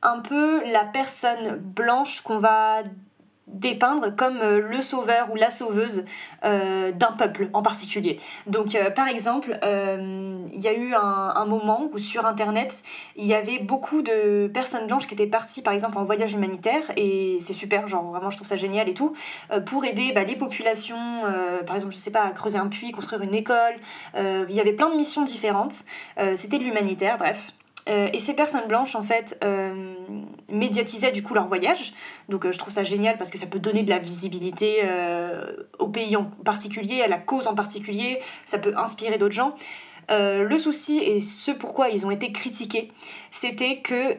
un 0.03 0.18
peu 0.18 0.62
la 0.70 0.85
personne 0.85 1.57
blanche 1.57 2.20
qu'on 2.22 2.38
va 2.38 2.83
dépeindre 3.53 4.15
comme 4.15 4.38
euh, 4.43 4.61
le 4.61 4.81
sauveur 4.83 5.31
ou 5.31 5.37
la 5.37 5.51
sauveuse 5.51 6.05
euh, 6.45 6.91
d'un 6.93 7.12
peuple 7.12 7.51
en 7.53 7.62
particulier. 7.62 8.19
Donc 8.47 8.75
euh, 8.75 8.91
par 8.91 9.09
exemple, 9.09 9.59
il 9.62 10.61
y 10.61 10.69
a 10.69 10.73
eu 10.73 10.95
un, 10.95 11.45
moment 11.45 11.88
où 11.93 11.99
sur 11.99 12.25
Internet, 12.25 12.83
il 13.17 13.27
y 13.27 13.35
avait 13.35 13.59
beaucoup 13.59 14.01
de 14.03 14.51
personnes 14.53 14.87
blanches 14.87 15.07
qui 15.07 15.15
étaient 15.15 15.27
parties 15.27 15.61
par 15.61 15.73
exemple 15.73 15.99
en 15.99 16.05
voyage 16.05 16.35
humanitaire, 16.35 16.83
et 16.97 17.38
c'est 17.41 17.53
super, 17.53 17.88
genre 17.88 18.11
vraiment 18.11 18.31
je 18.31 18.37
trouve 18.37 18.47
ça 18.47 18.57
génial 18.57 18.88
et 18.88 18.95
tout, 18.95 19.12
pour 19.67 19.85
aider 19.85 20.12
bah, 20.12 20.25
les 20.25 20.37
populations, 20.37 21.23
par 21.67 21.75
exemple 21.75 21.93
je 21.93 21.99
sais 21.99 22.12
pas, 22.12 22.23
à 22.23 22.31
creuser 22.31 22.59
un 22.59 22.69
puits, 22.69 22.93
construire 22.93 23.23
une 23.23 23.35
école, 23.35 23.75
il 24.17 24.55
y 24.55 24.61
avait 24.61 24.73
plein 24.73 24.88
de 24.88 24.97
missions 24.97 25.23
différentes, 25.23 25.85
c'était 26.35 26.59
de 26.59 26.65
l'humanitaire, 26.65 27.19
bref. 27.19 27.53
Euh, 27.88 28.09
et 28.12 28.18
ces 28.18 28.35
personnes 28.35 28.66
blanches, 28.68 28.95
en 28.95 29.03
fait, 29.03 29.38
euh, 29.42 29.95
médiatisaient 30.49 31.12
du 31.12 31.23
coup 31.23 31.35
leur 31.35 31.47
voyage. 31.47 31.92
Donc 32.29 32.47
euh, 32.47 32.53
je 32.53 32.59
trouve 32.59 32.73
ça 32.73 32.85
génial 32.85 33.16
parce 33.16 33.31
que 33.31 33.38
ça 33.38 33.47
peut 33.47 33.59
donner 33.59 33.83
de 33.83 33.90
la 33.90 33.99
visibilité 33.99 34.83
au 35.79 35.88
pays 35.88 36.16
en 36.16 36.25
particulier, 36.45 37.03
à 37.03 37.09
la 37.09 37.18
cause 37.18 37.49
en 37.49 37.55
particulier. 37.55 38.18
Ça 38.45 38.59
peut 38.59 38.73
inspirer 38.77 39.18
d'autres 39.18 39.35
gens. 39.35 39.51
le 40.11 40.57
souci 40.59 40.99
et 40.99 41.21
ce 41.21 41.51
pourquoi 41.51 41.88
ils 41.88 42.07
ont 42.07 42.11
été 42.11 42.33
critiqués, 42.33 42.88
c'était 43.31 43.81
que 43.81 44.16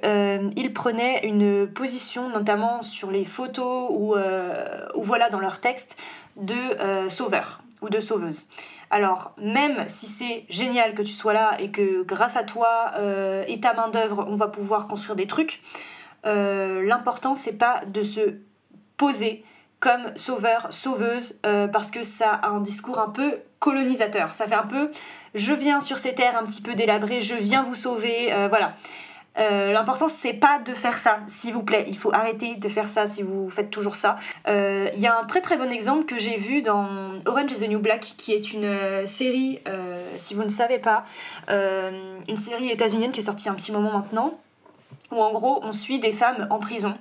ils 0.55 0.73
prenaient 0.73 1.21
une 1.23 1.67
position, 1.67 2.29
notamment 2.29 2.81
sur 2.81 3.11
les 3.11 3.25
photos 3.25 3.89
ou, 3.91 4.15
ou 4.15 5.03
voilà 5.03 5.29
dans 5.29 5.39
leur 5.39 5.59
texte, 5.59 6.01
de 6.37 7.09
sauveur 7.09 7.61
de 7.89 7.99
sauveuse. 7.99 8.47
Alors, 8.89 9.33
même 9.41 9.85
si 9.87 10.05
c'est 10.05 10.45
génial 10.49 10.93
que 10.93 11.01
tu 11.01 11.11
sois 11.11 11.33
là 11.33 11.55
et 11.59 11.71
que 11.71 12.03
grâce 12.03 12.37
à 12.37 12.43
toi 12.43 12.91
euh, 12.97 13.43
et 13.47 13.59
ta 13.59 13.73
main-d'œuvre, 13.73 14.25
on 14.27 14.35
va 14.35 14.47
pouvoir 14.47 14.87
construire 14.87 15.15
des 15.15 15.25
trucs, 15.25 15.61
euh, 16.25 16.83
l'important, 16.85 17.33
c'est 17.33 17.57
pas 17.57 17.81
de 17.87 18.03
se 18.03 18.35
poser 18.97 19.43
comme 19.79 20.15
sauveur, 20.15 20.67
sauveuse, 20.69 21.39
euh, 21.45 21.67
parce 21.67 21.91
que 21.91 22.03
ça 22.03 22.31
a 22.31 22.49
un 22.49 22.61
discours 22.61 22.99
un 22.99 23.09
peu 23.09 23.39
colonisateur. 23.59 24.35
Ça 24.35 24.47
fait 24.47 24.55
un 24.55 24.67
peu 24.67 24.89
je 25.33 25.53
viens 25.53 25.79
sur 25.79 25.97
ces 25.97 26.13
terres 26.13 26.37
un 26.37 26.43
petit 26.43 26.61
peu 26.61 26.75
délabrées, 26.75 27.19
je 27.19 27.33
viens 27.33 27.63
vous 27.63 27.75
sauver, 27.75 28.27
voilà. 28.49 28.75
Euh, 29.39 29.71
l'important 29.71 30.07
c'est 30.07 30.33
pas 30.33 30.59
de 30.59 30.73
faire 30.73 30.97
ça, 30.97 31.19
s'il 31.27 31.53
vous 31.53 31.63
plaît. 31.63 31.85
Il 31.87 31.97
faut 31.97 32.13
arrêter 32.13 32.55
de 32.55 32.69
faire 32.69 32.87
ça 32.87 33.07
si 33.07 33.23
vous 33.23 33.49
faites 33.49 33.69
toujours 33.69 33.95
ça. 33.95 34.15
Il 34.47 34.51
euh, 34.51 34.89
y 34.97 35.07
a 35.07 35.17
un 35.17 35.23
très 35.23 35.41
très 35.41 35.57
bon 35.57 35.71
exemple 35.71 36.05
que 36.05 36.17
j'ai 36.17 36.37
vu 36.37 36.61
dans 36.61 36.87
Orange 37.25 37.51
is 37.51 37.65
the 37.65 37.69
New 37.69 37.79
Black, 37.79 38.13
qui 38.17 38.33
est 38.33 38.53
une 38.53 38.65
euh, 38.65 39.05
série, 39.05 39.59
si 40.17 40.33
vous 40.33 40.43
ne 40.43 40.49
savez 40.49 40.79
pas, 40.79 41.05
une 41.49 42.35
série 42.35 42.69
états-unienne 42.69 43.11
qui 43.11 43.19
est 43.19 43.23
sortie 43.23 43.49
un 43.49 43.55
petit 43.55 43.71
moment 43.71 43.91
maintenant 43.91 44.37
où 45.11 45.21
en 45.21 45.31
gros 45.31 45.59
on 45.63 45.71
suit 45.71 45.99
des 45.99 46.11
femmes 46.11 46.47
en 46.49 46.59
prison. 46.59 46.95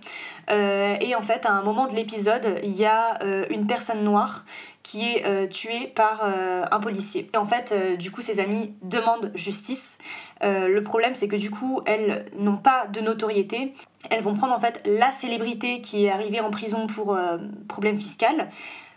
et 0.50 1.14
en 1.14 1.22
fait, 1.22 1.46
à 1.46 1.52
un 1.52 1.62
moment 1.62 1.86
de 1.86 1.94
l'épisode, 1.94 2.60
il 2.62 2.72
y 2.72 2.84
a 2.84 3.18
une 3.50 3.66
personne 3.66 4.04
noire 4.04 4.44
qui 4.82 5.08
est 5.08 5.48
tuée 5.48 5.86
par 5.86 6.24
un 6.24 6.80
policier. 6.80 7.30
Et 7.32 7.36
en 7.36 7.44
fait, 7.44 7.74
du 7.96 8.10
coup, 8.10 8.20
ses 8.20 8.40
amis 8.40 8.74
demandent 8.82 9.30
justice. 9.34 9.98
Euh, 10.42 10.68
le 10.68 10.80
problème, 10.80 11.14
c'est 11.14 11.28
que 11.28 11.36
du 11.36 11.50
coup, 11.50 11.80
elles 11.86 12.24
n'ont 12.36 12.56
pas 12.56 12.86
de 12.88 13.00
notoriété. 13.00 13.72
Elles 14.10 14.22
vont 14.22 14.34
prendre 14.34 14.52
en 14.52 14.58
fait 14.58 14.82
la 14.84 15.10
célébrité 15.10 15.80
qui 15.80 16.06
est 16.06 16.10
arrivée 16.10 16.40
en 16.40 16.50
prison 16.50 16.86
pour 16.86 17.14
euh, 17.14 17.38
problème 17.68 17.98
fiscal 17.98 18.48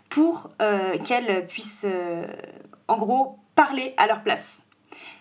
pour 0.08 0.50
euh, 0.62 0.96
qu'elles 0.98 1.44
puissent, 1.46 1.86
en 2.88 2.96
gros, 2.96 3.38
parler 3.54 3.94
à 3.96 4.06
leur 4.06 4.22
place 4.22 4.65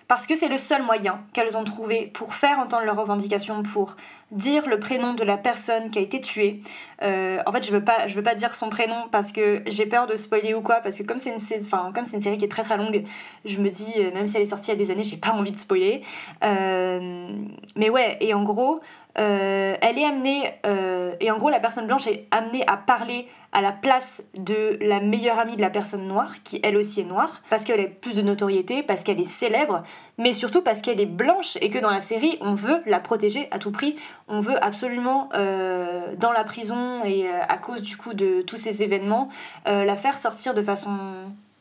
parce 0.07 0.27
que 0.27 0.35
c'est 0.35 0.49
le 0.49 0.57
seul 0.57 0.83
moyen 0.83 1.21
qu'elles 1.33 1.57
ont 1.57 1.63
trouvé 1.63 2.07
pour 2.13 2.33
faire 2.33 2.59
entendre 2.59 2.85
leurs 2.85 2.97
revendications, 2.97 3.63
pour 3.63 3.95
dire 4.31 4.67
le 4.67 4.79
prénom 4.79 5.13
de 5.13 5.23
la 5.23 5.37
personne 5.37 5.89
qui 5.89 5.99
a 5.99 6.01
été 6.01 6.19
tuée. 6.19 6.61
Euh, 7.01 7.41
en 7.45 7.51
fait, 7.51 7.65
je 7.65 7.71
veux 7.71 7.83
pas, 7.83 8.05
je 8.07 8.15
veux 8.15 8.23
pas 8.23 8.35
dire 8.35 8.53
son 8.53 8.69
prénom 8.69 9.07
parce 9.11 9.31
que 9.31 9.63
j'ai 9.67 9.85
peur 9.85 10.07
de 10.07 10.15
spoiler 10.15 10.53
ou 10.53 10.61
quoi, 10.61 10.75
parce 10.77 10.97
que 10.97 11.03
comme 11.03 11.19
c'est 11.19 11.31
une, 11.31 11.61
enfin, 11.61 11.89
comme 11.93 12.05
c'est 12.05 12.17
une 12.17 12.23
série 12.23 12.37
qui 12.37 12.45
est 12.45 12.49
très 12.49 12.63
très 12.63 12.77
longue, 12.77 13.03
je 13.45 13.57
me 13.59 13.69
dis, 13.69 13.93
euh, 13.97 14.11
même 14.13 14.27
si 14.27 14.37
elle 14.37 14.43
est 14.43 14.47
sortie 14.47 14.71
il 14.71 14.73
y 14.73 14.75
a 14.75 14.77
des 14.77 14.91
années, 14.91 15.03
j'ai 15.03 15.17
pas 15.17 15.31
envie 15.31 15.51
de 15.51 15.57
spoiler. 15.57 16.01
Euh, 16.43 17.29
mais 17.75 17.89
ouais, 17.89 18.17
et 18.21 18.33
en 18.33 18.43
gros, 18.43 18.79
euh, 19.17 19.77
elle 19.81 19.97
est 19.97 20.05
amenée, 20.05 20.53
euh, 20.65 21.15
et 21.21 21.31
en 21.31 21.37
gros 21.37 21.49
la 21.49 21.59
personne 21.59 21.87
blanche 21.87 22.05
est 22.07 22.27
amenée 22.31 22.63
à 22.67 22.75
parler 22.75 23.27
à 23.53 23.61
la 23.61 23.71
place 23.71 24.23
de 24.37 24.77
la 24.81 24.99
meilleure 24.99 25.39
amie 25.39 25.55
de 25.55 25.61
la 25.61 25.69
personne 25.69 26.05
noire, 26.05 26.33
qui 26.43 26.59
elle 26.63 26.75
aussi 26.75 27.01
est 27.01 27.05
noire, 27.05 27.41
parce 27.49 27.63
qu'elle 27.63 27.79
a 27.79 27.87
plus 27.87 28.17
de 28.17 28.21
notoriété, 28.21 28.83
parce 28.83 29.03
qu'elle 29.03 29.21
est 29.21 29.23
célèbre, 29.23 29.83
mais 30.17 30.33
surtout 30.33 30.61
parce 30.61 30.81
qu'elle 30.81 30.99
est 30.99 31.05
blanche 31.05 31.57
et 31.61 31.69
que 31.69 31.79
dans 31.79 31.89
la 31.89 32.01
série 32.01 32.37
on 32.41 32.55
veut 32.55 32.81
la 32.85 32.99
protéger 32.99 33.47
à 33.51 33.59
tout 33.59 33.71
prix, 33.71 33.95
on 34.27 34.41
veut 34.41 34.61
absolument 34.61 35.29
euh, 35.33 36.13
dans 36.17 36.33
la 36.33 36.43
prison 36.43 37.01
et 37.05 37.29
à 37.29 37.57
cause 37.57 37.81
du 37.81 37.95
coup 37.95 38.13
de 38.13 38.41
tous 38.41 38.57
ces 38.57 38.83
événements 38.83 39.27
la 39.65 39.95
faire 39.95 40.17
sortir 40.17 40.53
de 40.53 40.61
façon, 40.61 40.97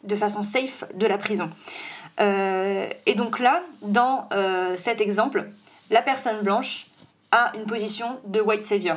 de 0.03 0.17
façon 0.17 0.43
safe 0.43 0.85
de 0.95 1.07
la 1.07 1.19
prison. 1.19 1.51
et 2.19 3.15
donc 3.15 3.39
là, 3.39 3.63
dans 3.83 4.29
cet 4.77 5.01
exemple, 5.01 5.49
la 5.91 6.03
personne 6.03 6.41
blanche 6.43 6.87
une 7.55 7.65
position 7.65 8.19
de 8.27 8.41
white 8.41 8.65
savior. 8.65 8.97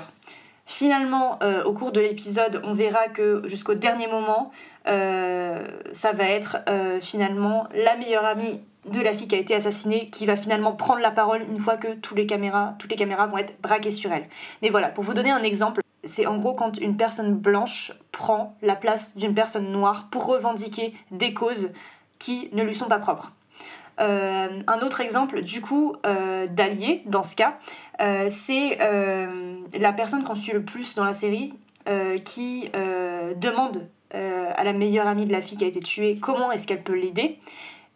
Finalement, 0.66 1.40
euh, 1.44 1.64
au 1.64 1.72
cours 1.72 1.94
de 1.94 2.02
l'épisode, 2.02 2.62
on 2.66 2.74
verra 2.74 3.08
que 3.08 3.42
jusqu'au 3.48 3.74
dernier 3.74 4.08
moment, 4.08 4.52
euh, 4.90 5.66
ça 5.94 6.12
va 6.12 6.26
être 6.26 6.58
euh, 6.68 7.00
finalement 7.00 7.68
la 7.74 7.96
meilleure 7.96 8.26
amie 8.26 8.60
de 8.86 9.00
la 9.00 9.14
fille 9.14 9.28
qui 9.28 9.36
a 9.36 9.38
été 9.38 9.56
assassinée 9.56 10.10
qui 10.10 10.26
va 10.26 10.36
finalement 10.36 10.74
prendre 10.74 11.00
la 11.00 11.12
parole 11.12 11.42
une 11.50 11.58
fois 11.58 11.78
que 11.78 11.94
toutes 11.94 12.18
les 12.18 12.26
caméras, 12.26 12.76
toutes 12.80 12.92
les 12.92 12.98
caméras 12.98 13.28
vont 13.28 13.38
être 13.38 13.60
braquées 13.62 13.92
sur 13.92 14.12
elle. 14.12 14.28
Mais 14.62 14.70
voilà, 14.70 14.90
pour 14.90 15.06
vous 15.06 15.14
donner 15.14 15.32
un 15.32 15.44
exemple, 15.44 15.82
c'est 16.04 16.26
en 16.26 16.38
gros 16.38 16.54
quand 16.54 16.78
une 16.80 16.98
personne 16.98 17.34
blanche 17.34 17.94
prend 18.12 18.58
la 18.62 18.76
place 18.76 19.16
d'une 19.18 19.34
personne 19.34 19.72
noire 19.72 20.08
pour 20.12 20.26
revendiquer 20.26 20.94
des 21.12 21.34
causes 21.34 21.72
qui 22.20 22.50
ne 22.52 22.64
lui 22.64 22.76
sont 22.76 22.88
pas 22.88 23.00
propres. 23.00 23.32
Euh, 24.00 24.60
un 24.68 24.80
autre 24.80 25.02
exemple, 25.02 25.42
du 25.42 25.62
coup, 25.62 25.96
euh, 26.06 26.48
d'allié, 26.48 27.04
dans 27.06 27.24
ce 27.24 27.36
cas, 27.36 27.58
euh, 28.02 28.28
c'est 28.30 28.78
la 29.80 29.94
personne 29.94 30.24
qu'on 30.24 30.36
suit 30.36 30.54
le 30.54 30.64
plus 30.64 30.96
dans 30.96 31.06
la 31.06 31.14
série 31.14 31.54
qui 32.26 32.70
demande 33.36 33.88
à 34.12 34.64
la 34.64 34.74
meilleure 34.74 35.08
amie 35.08 35.26
de 35.26 35.32
la 35.32 35.42
fille 35.42 35.58
qui 35.58 35.64
a 35.64 35.68
été 35.68 35.80
tuée 35.80 36.18
comment 36.20 36.52
est-ce 36.52 36.68
qu'elle 36.68 36.84
peut 36.84 36.96
l'aider. 36.96 37.40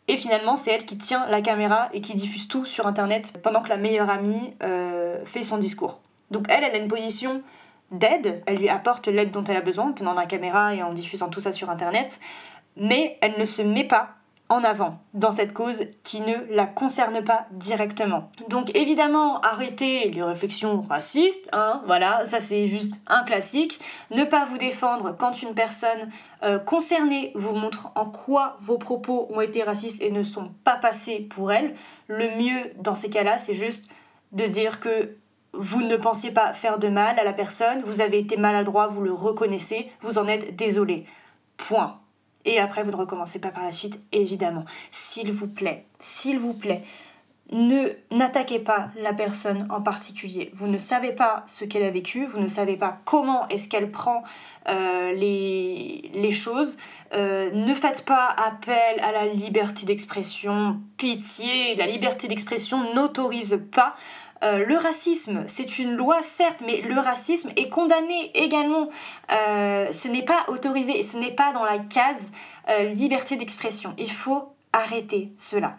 Et 0.07 0.17
finalement, 0.17 0.55
c'est 0.55 0.71
elle 0.71 0.85
qui 0.85 0.97
tient 0.97 1.27
la 1.29 1.41
caméra 1.41 1.89
et 1.93 2.01
qui 2.01 2.13
diffuse 2.13 2.47
tout 2.47 2.65
sur 2.65 2.87
Internet 2.87 3.33
pendant 3.43 3.61
que 3.61 3.69
la 3.69 3.77
meilleure 3.77 4.09
amie 4.09 4.53
fait 5.25 5.43
son 5.43 5.57
discours. 5.57 6.01
Donc 6.31 6.45
elle, 6.49 6.63
elle 6.63 6.75
a 6.75 6.77
une 6.77 6.87
position 6.87 7.43
d'aide, 7.91 8.41
elle 8.45 8.57
lui 8.57 8.69
apporte 8.69 9.07
l'aide 9.07 9.31
dont 9.31 9.43
elle 9.43 9.57
a 9.57 9.61
besoin 9.61 9.89
en 9.89 9.93
tenant 9.93 10.13
la 10.13 10.25
caméra 10.25 10.73
et 10.73 10.81
en 10.81 10.93
diffusant 10.93 11.29
tout 11.29 11.41
ça 11.41 11.51
sur 11.51 11.69
Internet, 11.69 12.21
mais 12.77 13.17
elle 13.21 13.37
ne 13.37 13.43
se 13.43 13.61
met 13.61 13.83
pas 13.83 14.15
en 14.51 14.65
avant 14.65 14.99
dans 15.13 15.31
cette 15.31 15.53
cause 15.53 15.85
qui 16.03 16.19
ne 16.19 16.35
la 16.53 16.65
concerne 16.65 17.23
pas 17.23 17.47
directement. 17.51 18.31
Donc 18.49 18.75
évidemment, 18.75 19.39
arrêtez 19.39 20.09
les 20.11 20.21
réflexions 20.21 20.81
racistes, 20.81 21.49
hein, 21.53 21.81
voilà, 21.87 22.25
ça 22.25 22.41
c'est 22.41 22.67
juste 22.67 23.01
un 23.07 23.23
classique. 23.23 23.79
Ne 24.11 24.25
pas 24.25 24.43
vous 24.43 24.57
défendre 24.57 25.15
quand 25.17 25.41
une 25.41 25.53
personne 25.53 26.09
euh, 26.43 26.59
concernée 26.59 27.31
vous 27.33 27.55
montre 27.55 27.93
en 27.95 28.05
quoi 28.05 28.57
vos 28.59 28.77
propos 28.77 29.27
ont 29.31 29.39
été 29.39 29.63
racistes 29.63 30.01
et 30.01 30.11
ne 30.11 30.21
sont 30.21 30.51
pas 30.65 30.75
passés 30.75 31.21
pour 31.21 31.53
elle. 31.53 31.73
Le 32.07 32.27
mieux 32.35 32.73
dans 32.77 32.95
ces 32.95 33.09
cas-là, 33.09 33.37
c'est 33.37 33.53
juste 33.53 33.85
de 34.33 34.45
dire 34.45 34.81
que 34.81 35.15
vous 35.53 35.81
ne 35.81 35.95
pensiez 35.95 36.31
pas 36.31 36.51
faire 36.51 36.77
de 36.77 36.89
mal 36.89 37.17
à 37.17 37.23
la 37.23 37.33
personne, 37.33 37.83
vous 37.85 38.01
avez 38.01 38.19
été 38.19 38.35
maladroit, 38.35 38.87
vous 38.87 39.01
le 39.01 39.13
reconnaissez, 39.13 39.89
vous 40.01 40.17
en 40.17 40.27
êtes 40.27 40.57
désolé. 40.57 41.05
Point. 41.55 42.00
Et 42.45 42.59
après, 42.59 42.83
vous 42.83 42.91
ne 42.91 42.95
recommencez 42.95 43.39
pas 43.39 43.49
par 43.49 43.63
la 43.63 43.71
suite, 43.71 43.99
évidemment. 44.11 44.65
S'il 44.91 45.31
vous 45.31 45.47
plaît, 45.47 45.85
s'il 45.99 46.39
vous 46.39 46.53
plaît, 46.53 46.83
ne 47.51 47.89
n'attaquez 48.11 48.59
pas 48.59 48.89
la 48.97 49.13
personne 49.13 49.67
en 49.69 49.81
particulier. 49.81 50.51
Vous 50.53 50.67
ne 50.67 50.77
savez 50.77 51.11
pas 51.11 51.43
ce 51.47 51.65
qu'elle 51.65 51.83
a 51.83 51.89
vécu, 51.89 52.25
vous 52.25 52.39
ne 52.39 52.47
savez 52.47 52.77
pas 52.77 52.99
comment 53.03 53.47
est-ce 53.49 53.67
qu'elle 53.67 53.91
prend 53.91 54.23
euh, 54.69 55.11
les, 55.13 56.31
choses. 56.31 56.77
Euh, 57.13 57.51
ne 57.51 57.73
faites 57.75 58.05
pas 58.05 58.27
appel 58.27 58.99
à 59.01 59.11
la 59.11 59.25
liberté 59.25 59.85
d'expression. 59.85 60.79
Pitié, 60.95 61.75
la 61.75 61.87
liberté 61.87 62.27
d'expression 62.27 62.93
n'autorise 62.93 63.61
pas 63.71 63.93
euh, 64.43 64.65
le 64.65 64.75
racisme, 64.75 65.43
c'est 65.45 65.77
une 65.77 65.95
loi 65.95 66.23
certes, 66.23 66.63
mais 66.65 66.81
le 66.81 66.99
racisme 66.99 67.51
est 67.57 67.69
condamné 67.69 68.31
également. 68.33 68.89
ce 69.29 70.07
n'est 70.07 70.25
pas 70.25 70.45
autorisé, 70.47 71.03
ce 71.03 71.17
n'est 71.17 71.35
pas 71.35 71.51
dans 71.51 71.63
la 71.63 71.77
case 71.77 72.31
liberté 72.95 73.35
d'expression. 73.35 73.93
Il 73.99 74.11
faut 74.11 74.55
arrêter 74.73 75.31
cela. 75.37 75.77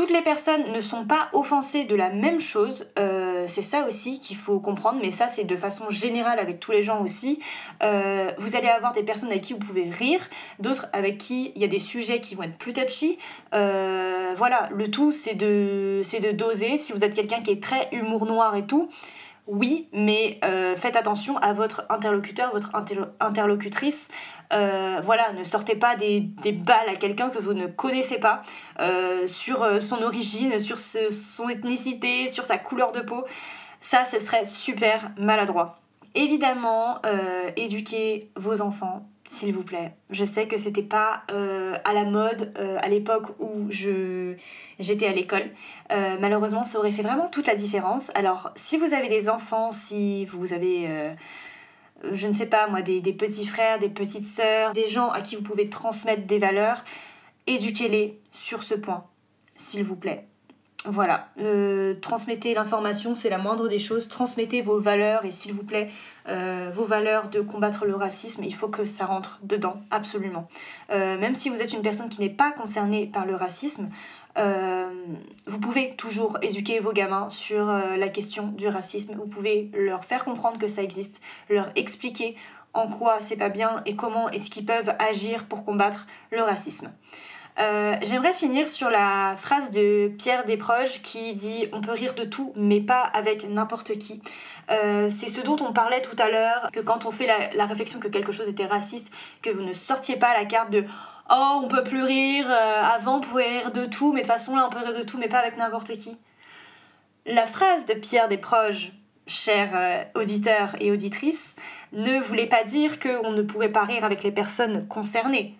Toutes 0.00 0.12
les 0.12 0.22
personnes 0.22 0.72
ne 0.72 0.80
sont 0.80 1.04
pas 1.04 1.28
offensées 1.34 1.84
de 1.84 1.94
la 1.94 2.08
même 2.08 2.40
chose, 2.40 2.86
euh, 2.98 3.44
c'est 3.48 3.60
ça 3.60 3.86
aussi 3.86 4.18
qu'il 4.18 4.38
faut 4.38 4.58
comprendre, 4.58 4.98
mais 5.02 5.10
ça 5.10 5.28
c'est 5.28 5.44
de 5.44 5.56
façon 5.56 5.90
générale 5.90 6.38
avec 6.38 6.58
tous 6.58 6.72
les 6.72 6.80
gens 6.80 7.02
aussi. 7.02 7.38
Euh, 7.82 8.32
vous 8.38 8.56
allez 8.56 8.68
avoir 8.68 8.94
des 8.94 9.02
personnes 9.02 9.28
avec 9.28 9.42
qui 9.42 9.52
vous 9.52 9.58
pouvez 9.58 9.90
rire, 9.90 10.20
d'autres 10.58 10.86
avec 10.94 11.18
qui 11.18 11.52
il 11.54 11.60
y 11.60 11.64
a 11.66 11.68
des 11.68 11.78
sujets 11.78 12.18
qui 12.18 12.34
vont 12.34 12.44
être 12.44 12.56
plus 12.56 12.72
touchy. 12.72 13.18
Euh, 13.52 14.32
voilà, 14.38 14.70
le 14.72 14.90
tout 14.90 15.12
c'est 15.12 15.34
de, 15.34 16.00
de 16.00 16.30
doser. 16.32 16.78
Si 16.78 16.94
vous 16.94 17.04
êtes 17.04 17.12
quelqu'un 17.12 17.40
qui 17.40 17.50
est 17.50 17.62
très 17.62 17.90
humour 17.92 18.24
noir 18.24 18.56
et 18.56 18.64
tout, 18.64 18.88
oui, 19.46 19.88
mais 19.92 20.38
euh, 20.44 20.76
faites 20.76 20.96
attention 20.96 21.36
à 21.38 21.52
votre 21.52 21.84
interlocuteur, 21.88 22.52
votre 22.52 22.70
interlocutrice. 23.20 24.08
Euh, 24.52 25.00
voilà, 25.02 25.32
ne 25.32 25.42
sortez 25.44 25.74
pas 25.74 25.96
des, 25.96 26.20
balles 26.52 26.88
à 26.88 26.96
quelqu'un 26.96 27.30
que 27.30 27.38
vous 27.38 27.54
ne 27.54 27.66
connaissez 27.66 28.18
pas 28.18 28.42
euh, 28.80 29.26
sur 29.26 29.82
son 29.82 30.02
origine, 30.02 30.58
sur 30.58 30.78
son 30.78 31.48
ethnicité, 31.48 32.28
sur 32.28 32.44
sa 32.44 32.58
couleur 32.58 32.92
de 32.92 33.00
peau. 33.00 33.24
Ça, 33.80 34.04
ce 34.04 34.18
serait 34.18 34.44
super 34.44 35.10
maladroit. 35.18 35.80
Évidemment, 36.14 37.00
éduquez 37.56 38.30
vos 38.36 38.60
enfants 38.60 39.06
s'il 39.30 39.54
vous 39.54 39.62
plaît. 39.62 39.94
Je 40.10 40.24
sais 40.24 40.48
que 40.48 40.56
c'était 40.56 40.82
pas 40.82 41.22
euh, 41.30 41.76
à 41.84 41.92
la 41.92 42.04
mode 42.04 42.52
euh, 42.58 42.78
à 42.82 42.88
l'époque 42.88 43.28
où 43.38 43.70
j'étais 43.70 45.06
à 45.06 45.12
l'école. 45.12 45.50
Euh, 45.92 46.16
malheureusement, 46.20 46.64
ça 46.64 46.80
aurait 46.80 46.90
fait 46.90 47.02
vraiment 47.02 47.28
toute 47.28 47.46
la 47.46 47.54
différence. 47.54 48.10
Alors, 48.16 48.50
si 48.56 48.76
vous 48.76 48.92
avez 48.92 49.06
des 49.06 49.28
enfants, 49.28 49.70
si 49.70 50.24
vous 50.24 50.52
avez 50.52 51.14
je 52.12 52.26
ne 52.26 52.32
sais 52.32 52.46
pas 52.46 52.66
moi, 52.66 52.82
des, 52.82 53.00
des, 53.00 53.12
petits 53.12 53.46
frères, 53.46 53.78
des 53.78 53.90
petites 53.90 54.26
sœurs, 54.26 54.72
des 54.72 54.88
gens 54.88 55.10
à 55.10 55.20
qui 55.20 55.36
vous 55.36 55.42
pouvez 55.42 55.68
transmettre 55.68 56.26
des 56.26 56.38
valeurs, 56.38 56.82
éduquez-les 57.46 58.18
sur 58.32 58.62
ce 58.64 58.74
point, 58.74 59.04
s'il 59.54 59.84
vous 59.84 59.96
plaît. 59.96 60.26
Voilà, 60.86 61.28
euh, 61.38 61.92
transmettez 61.92 62.54
l'information, 62.54 63.14
c'est 63.14 63.28
la 63.28 63.36
moindre 63.36 63.68
des 63.68 63.78
choses. 63.78 64.08
Transmettez 64.08 64.62
vos 64.62 64.80
valeurs 64.80 65.26
et 65.26 65.30
s'il 65.30 65.52
vous 65.52 65.62
plaît, 65.62 65.90
euh, 66.26 66.70
vos 66.74 66.84
valeurs 66.84 67.28
de 67.28 67.42
combattre 67.42 67.84
le 67.84 67.94
racisme, 67.94 68.44
il 68.44 68.54
faut 68.54 68.68
que 68.68 68.86
ça 68.86 69.04
rentre 69.04 69.40
dedans, 69.42 69.76
absolument. 69.90 70.48
Euh, 70.90 71.18
même 71.18 71.34
si 71.34 71.50
vous 71.50 71.60
êtes 71.60 71.74
une 71.74 71.82
personne 71.82 72.08
qui 72.08 72.22
n'est 72.22 72.30
pas 72.30 72.50
concernée 72.50 73.06
par 73.06 73.26
le 73.26 73.34
racisme, 73.34 73.88
vous 75.46 75.58
pouvez 75.58 75.96
toujours 75.96 76.38
éduquer 76.40 76.78
vos 76.78 76.92
gamins 76.92 77.28
sur 77.28 77.66
la 77.66 78.08
question 78.08 78.46
du 78.46 78.68
racisme. 78.68 79.14
Vous 79.14 79.26
pouvez 79.26 79.70
leur 79.74 80.06
faire 80.06 80.24
comprendre 80.24 80.58
que 80.58 80.68
ça 80.68 80.82
existe, 80.82 81.20
leur 81.50 81.68
expliquer 81.74 82.36
en 82.72 82.88
quoi 82.88 83.20
c'est 83.20 83.36
pas 83.36 83.50
bien 83.50 83.82
et 83.84 83.96
comment 83.96 84.30
est-ce 84.30 84.48
qu'ils 84.48 84.64
peuvent 84.64 84.94
agir 84.98 85.44
pour 85.44 85.62
combattre 85.62 86.06
le 86.30 86.40
racisme. 86.42 86.90
Euh, 87.58 87.96
j'aimerais 88.02 88.32
finir 88.32 88.68
sur 88.68 88.90
la 88.90 89.34
phrase 89.36 89.70
de 89.70 90.08
Pierre 90.18 90.44
Desproges 90.44 91.02
qui 91.02 91.34
dit 91.34 91.66
On 91.72 91.80
peut 91.80 91.92
rire 91.92 92.14
de 92.14 92.24
tout, 92.24 92.52
mais 92.56 92.80
pas 92.80 93.02
avec 93.02 93.48
n'importe 93.48 93.98
qui. 93.98 94.22
Euh, 94.70 95.08
c'est 95.10 95.28
ce 95.28 95.40
dont 95.40 95.56
on 95.60 95.72
parlait 95.72 96.00
tout 96.00 96.16
à 96.18 96.30
l'heure, 96.30 96.70
que 96.72 96.80
quand 96.80 97.06
on 97.06 97.10
fait 97.10 97.26
la, 97.26 97.66
réflexion 97.66 97.98
que 97.98 98.08
quelque 98.08 98.32
chose 98.32 98.48
était 98.48 98.66
raciste, 98.66 99.12
que 99.42 99.50
vous 99.50 99.62
ne 99.62 99.72
sortiez 99.72 100.16
pas 100.16 100.32
la 100.32 100.44
carte 100.44 100.70
de 100.70 100.84
Oh, 101.30 101.60
on 101.62 101.68
peut 101.68 101.82
plus 101.82 102.02
rire, 102.02 102.46
euh, 102.48 102.82
avant 102.82 103.18
on 103.18 103.20
pouvait 103.20 103.58
rire 103.58 103.70
de 103.70 103.84
tout, 103.84 104.12
mais 104.12 104.22
de 104.22 104.26
toute 104.26 104.32
façon 104.32 104.56
là 104.56 104.66
on 104.66 104.70
peut 104.70 104.84
rire 104.84 104.96
de 104.96 105.02
tout, 105.02 105.18
mais 105.18 105.28
pas 105.28 105.38
avec 105.38 105.56
n'importe 105.56 105.92
qui. 105.92 106.18
La 107.26 107.46
phrase 107.46 107.84
de 107.84 107.94
Pierre 107.94 108.28
Desproges, 108.28 108.92
chers 109.26 110.06
auditeurs 110.14 110.74
et 110.80 110.90
auditrices, 110.90 111.54
ne 111.92 112.18
voulait 112.18 112.46
pas 112.46 112.64
dire 112.64 112.98
qu'on 112.98 113.30
ne 113.30 113.42
pouvait 113.42 113.68
pas 113.68 113.84
rire 113.84 114.04
avec 114.04 114.22
les 114.22 114.32
personnes 114.32 114.88
concernées 114.88 115.56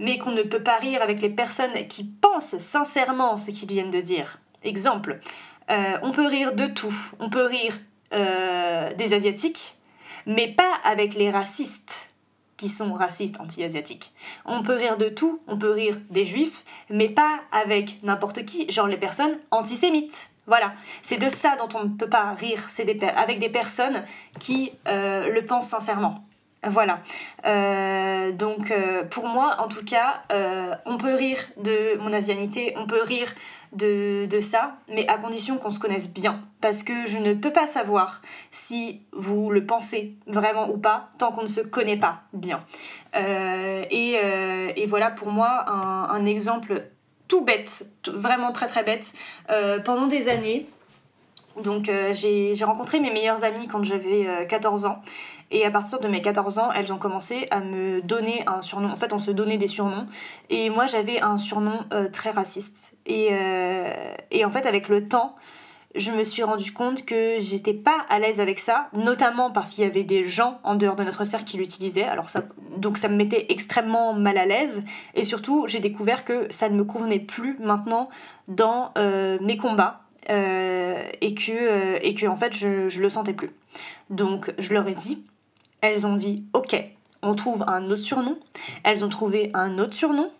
mais 0.00 0.18
qu'on 0.18 0.32
ne 0.32 0.42
peut 0.42 0.62
pas 0.62 0.78
rire 0.78 1.02
avec 1.02 1.20
les 1.20 1.30
personnes 1.30 1.86
qui 1.86 2.04
pensent 2.04 2.58
sincèrement 2.58 3.36
ce 3.36 3.52
qu'ils 3.52 3.68
viennent 3.70 3.90
de 3.90 4.00
dire. 4.00 4.40
Exemple, 4.64 5.20
euh, 5.70 5.98
on 6.02 6.10
peut 6.10 6.26
rire 6.26 6.54
de 6.54 6.66
tout. 6.66 6.94
On 7.20 7.30
peut 7.30 7.44
rire 7.44 7.78
euh, 8.12 8.92
des 8.94 9.14
Asiatiques, 9.14 9.76
mais 10.26 10.48
pas 10.48 10.80
avec 10.84 11.14
les 11.14 11.30
racistes 11.30 12.10
qui 12.56 12.68
sont 12.68 12.92
racistes 12.92 13.40
anti-asiatiques. 13.40 14.12
On 14.44 14.62
peut 14.62 14.74
rire 14.74 14.96
de 14.96 15.08
tout, 15.08 15.40
on 15.46 15.56
peut 15.56 15.70
rire 15.70 15.96
des 16.10 16.24
juifs, 16.24 16.64
mais 16.90 17.08
pas 17.08 17.40
avec 17.52 18.02
n'importe 18.02 18.44
qui, 18.44 18.70
genre 18.70 18.86
les 18.86 18.98
personnes 18.98 19.36
antisémites. 19.50 20.30
Voilà, 20.46 20.74
c'est 21.00 21.16
de 21.16 21.28
ça 21.28 21.56
dont 21.56 21.68
on 21.78 21.84
ne 21.84 21.88
peut 21.90 22.08
pas 22.08 22.32
rire, 22.32 22.68
c'est 22.68 23.02
avec 23.04 23.38
des 23.38 23.48
personnes 23.48 24.04
qui 24.38 24.72
euh, 24.88 25.30
le 25.30 25.44
pensent 25.44 25.68
sincèrement. 25.68 26.22
Voilà. 26.66 27.00
Euh, 27.46 28.32
donc 28.32 28.70
euh, 28.70 29.04
pour 29.04 29.26
moi, 29.26 29.56
en 29.60 29.68
tout 29.68 29.84
cas, 29.84 30.22
euh, 30.30 30.74
on 30.84 30.98
peut 30.98 31.14
rire 31.14 31.38
de 31.56 31.96
mon 31.98 32.12
asianité, 32.12 32.74
on 32.76 32.86
peut 32.86 33.02
rire 33.02 33.32
de, 33.72 34.28
ça, 34.40 34.74
mais 34.88 35.08
à 35.08 35.16
condition 35.16 35.56
qu'on 35.56 35.70
se 35.70 35.78
connaisse 35.78 36.12
bien. 36.12 36.40
Parce 36.60 36.82
que 36.82 37.06
je 37.06 37.18
ne 37.18 37.32
peux 37.32 37.52
pas 37.52 37.66
savoir 37.66 38.20
si 38.50 39.00
vous 39.12 39.50
le 39.50 39.64
pensez 39.64 40.14
vraiment 40.26 40.68
ou 40.68 40.76
pas 40.76 41.08
tant 41.18 41.32
qu'on 41.32 41.42
ne 41.42 41.46
se 41.46 41.60
connaît 41.60 41.96
pas 41.96 42.22
bien. 42.34 42.62
Et, 43.14 44.84
voilà 44.86 45.10
pour 45.10 45.30
moi 45.30 45.66
un 45.70 46.24
exemple 46.26 46.82
tout 47.28 47.42
bête, 47.42 47.86
vraiment 48.08 48.50
très 48.50 48.66
très 48.66 48.82
bête. 48.82 49.12
pendant 49.84 50.08
des 50.08 50.28
années, 50.28 50.68
donc 51.62 51.90
j'ai 52.12 52.64
rencontré 52.64 53.00
mes 53.00 53.10
meilleures 53.10 53.44
amies 53.44 53.66
quand 53.66 53.82
j'avais 53.82 54.46
14 54.48 54.86
ans 54.86 55.02
et 55.50 55.66
à 55.66 55.70
partir 55.70 55.98
de 55.98 56.06
mes 56.06 56.20
14 56.20 56.58
ans, 56.58 56.70
elles 56.72 56.92
ont 56.92 56.98
commencé 56.98 57.46
à 57.50 57.60
me 57.60 58.00
donner 58.02 58.42
un 58.46 58.62
surnom. 58.62 58.88
En 58.88 58.96
fait, 58.96 59.12
on 59.12 59.18
se 59.18 59.32
donnait 59.32 59.56
des 59.56 59.66
surnoms. 59.66 60.06
Et 60.48 60.70
moi, 60.70 60.86
j'avais 60.86 61.20
un 61.20 61.38
surnom 61.38 61.84
euh, 61.92 62.08
très 62.08 62.30
raciste. 62.30 62.96
Et, 63.06 63.28
euh, 63.32 64.14
et 64.30 64.44
en 64.44 64.50
fait, 64.50 64.64
avec 64.66 64.88
le 64.88 65.08
temps, 65.08 65.34
je 65.96 66.12
me 66.12 66.22
suis 66.22 66.44
rendu 66.44 66.72
compte 66.72 67.04
que 67.04 67.34
j'étais 67.40 67.74
pas 67.74 68.06
à 68.08 68.20
l'aise 68.20 68.40
avec 68.40 68.60
ça, 68.60 68.90
notamment 68.92 69.50
parce 69.50 69.70
qu'il 69.70 69.82
y 69.82 69.86
avait 69.88 70.04
des 70.04 70.22
gens 70.22 70.60
en 70.62 70.76
dehors 70.76 70.94
de 70.94 71.02
notre 71.02 71.24
cercle 71.24 71.46
qui 71.46 71.56
l'utilisaient. 71.56 72.04
Alors 72.04 72.30
ça, 72.30 72.44
donc 72.76 72.96
ça 72.96 73.08
me 73.08 73.16
mettait 73.16 73.46
extrêmement 73.48 74.12
mal 74.12 74.38
à 74.38 74.46
l'aise. 74.46 74.84
Et 75.16 75.24
surtout, 75.24 75.66
j'ai 75.66 75.80
découvert 75.80 76.22
que 76.22 76.46
ça 76.50 76.68
ne 76.68 76.76
me 76.76 76.84
convenait 76.84 77.18
plus 77.18 77.58
maintenant 77.58 78.06
dans 78.46 78.92
euh, 78.98 79.38
mes 79.40 79.56
combats. 79.56 79.99
Et 80.28 81.34
que 81.34 82.04
et 82.04 82.14
que 82.14 82.26
en 82.26 82.36
fait 82.36 82.54
je, 82.54 82.88
je 82.88 83.00
le 83.00 83.08
sentais 83.08 83.32
plus 83.32 83.50
donc 84.10 84.52
je 84.58 84.74
leur 84.74 84.86
ai 84.86 84.94
dit 84.94 85.24
elles 85.80 86.06
ont 86.06 86.14
dit 86.14 86.44
ok, 86.52 86.76
on 87.22 87.34
trouve 87.34 87.64
un 87.66 87.90
autre 87.90 88.02
surnom. 88.02 88.38
Elles 88.82 89.04
ont 89.04 89.08
trouvé 89.08 89.50
un 89.54 89.78
autre 89.78 89.94
surnom. 89.94 90.30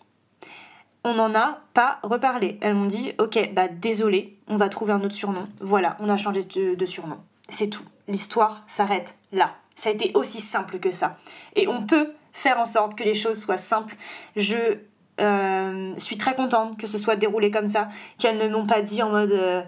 On 1.04 1.14
n'en 1.14 1.34
a 1.34 1.60
pas 1.72 1.98
reparlé. 2.02 2.58
Elles 2.60 2.74
m'ont 2.74 2.86
dit 2.86 3.12
ok, 3.18 3.50
bah 3.54 3.68
désolé, 3.68 4.36
on 4.48 4.56
va 4.56 4.68
trouver 4.68 4.92
un 4.92 5.02
autre 5.02 5.14
surnom. 5.14 5.48
Voilà, 5.60 5.96
on 6.00 6.08
a 6.08 6.18
changé 6.18 6.44
de, 6.44 6.86
surnom. 6.86 7.18
C'est 7.48 7.68
tout. 7.68 7.84
L'histoire 8.08 8.64
s'arrête 8.66 9.14
là. 9.32 9.54
Ça 9.76 9.88
a 9.88 9.92
été 9.92 10.10
aussi 10.14 10.40
simple 10.40 10.78
que 10.78 10.90
ça. 10.90 11.16
Et 11.56 11.68
on 11.68 11.86
peut 11.86 12.12
faire 12.32 12.58
en 12.58 12.66
sorte 12.66 12.96
que 12.96 13.04
les 13.04 13.14
choses 13.14 13.40
soient 13.40 13.56
simples. 13.56 13.96
Je 14.36 14.76
euh, 15.20 15.92
suis 15.98 16.16
très 16.16 16.34
contente 16.34 16.78
que 16.78 16.86
ce 16.86 16.98
soit 16.98 17.16
déroulé 17.16 17.50
comme 17.50 17.68
ça, 17.68 17.88
qu'elles 18.18 18.38
ne 18.38 18.48
m'ont 18.48 18.66
pas 18.66 18.80
dit 18.80 19.02
en 19.02 19.10
mode 19.10 19.32
euh, 19.32 19.62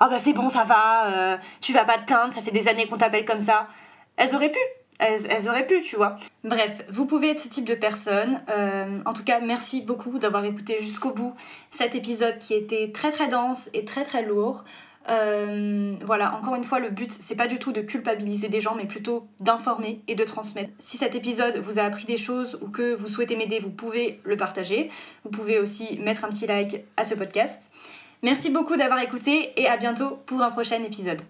ah 0.00 0.08
bah 0.08 0.18
c'est 0.18 0.32
bon 0.32 0.48
ça 0.48 0.64
va, 0.64 1.06
euh, 1.06 1.36
tu 1.60 1.72
vas 1.72 1.84
pas 1.84 1.98
te 1.98 2.06
plaindre, 2.06 2.32
ça 2.32 2.42
fait 2.42 2.50
des 2.50 2.68
années 2.68 2.86
qu'on 2.86 2.96
t'appelle 2.96 3.24
comme 3.24 3.40
ça. 3.40 3.68
Elles 4.16 4.34
auraient 4.34 4.50
pu, 4.50 4.58
elles, 5.00 5.48
auraient 5.48 5.66
pu, 5.66 5.80
tu 5.80 5.96
vois. 5.96 6.14
Bref, 6.44 6.84
vous 6.88 7.04
pouvez 7.04 7.30
être 7.30 7.40
ce 7.40 7.48
type 7.48 7.64
de 7.64 7.74
personne. 7.74 8.40
En 9.04 9.12
tout 9.12 9.24
cas, 9.24 9.40
merci 9.40 9.82
beaucoup 9.82 10.20
d'avoir 10.20 10.44
écouté 10.44 10.78
jusqu'au 10.80 11.10
bout 11.10 11.34
cet 11.70 11.96
épisode 11.96 12.38
qui 12.38 12.54
était 12.54 12.92
très 12.92 13.10
très 13.10 13.26
dense 13.26 13.70
et 13.74 13.84
très 13.84 14.04
très 14.04 14.22
lourd. 14.22 14.62
Euh, 15.10 15.96
voilà, 16.04 16.34
encore 16.34 16.54
une 16.54 16.64
fois, 16.64 16.78
le 16.78 16.90
but, 16.90 17.10
c'est 17.10 17.36
pas 17.36 17.46
du 17.46 17.58
tout 17.58 17.72
de 17.72 17.80
culpabiliser 17.80 18.48
des 18.48 18.60
gens, 18.60 18.74
mais 18.74 18.86
plutôt 18.86 19.26
d'informer 19.40 20.00
et 20.08 20.14
de 20.14 20.24
transmettre. 20.24 20.70
Si 20.78 20.96
cet 20.96 21.14
épisode 21.14 21.56
vous 21.58 21.78
a 21.78 21.82
appris 21.82 22.04
des 22.04 22.16
choses 22.16 22.58
ou 22.62 22.68
que 22.68 22.94
vous 22.94 23.08
souhaitez 23.08 23.36
m'aider, 23.36 23.58
vous 23.58 23.70
pouvez 23.70 24.20
le 24.24 24.36
partager. 24.36 24.90
Vous 25.24 25.30
pouvez 25.30 25.58
aussi 25.58 25.98
mettre 25.98 26.24
un 26.24 26.28
petit 26.28 26.46
like 26.46 26.84
à 26.96 27.04
ce 27.04 27.14
podcast. 27.14 27.70
Merci 28.22 28.50
beaucoup 28.50 28.76
d'avoir 28.76 29.00
écouté 29.00 29.52
et 29.60 29.66
à 29.66 29.76
bientôt 29.76 30.18
pour 30.24 30.40
un 30.42 30.50
prochain 30.50 30.82
épisode. 30.82 31.20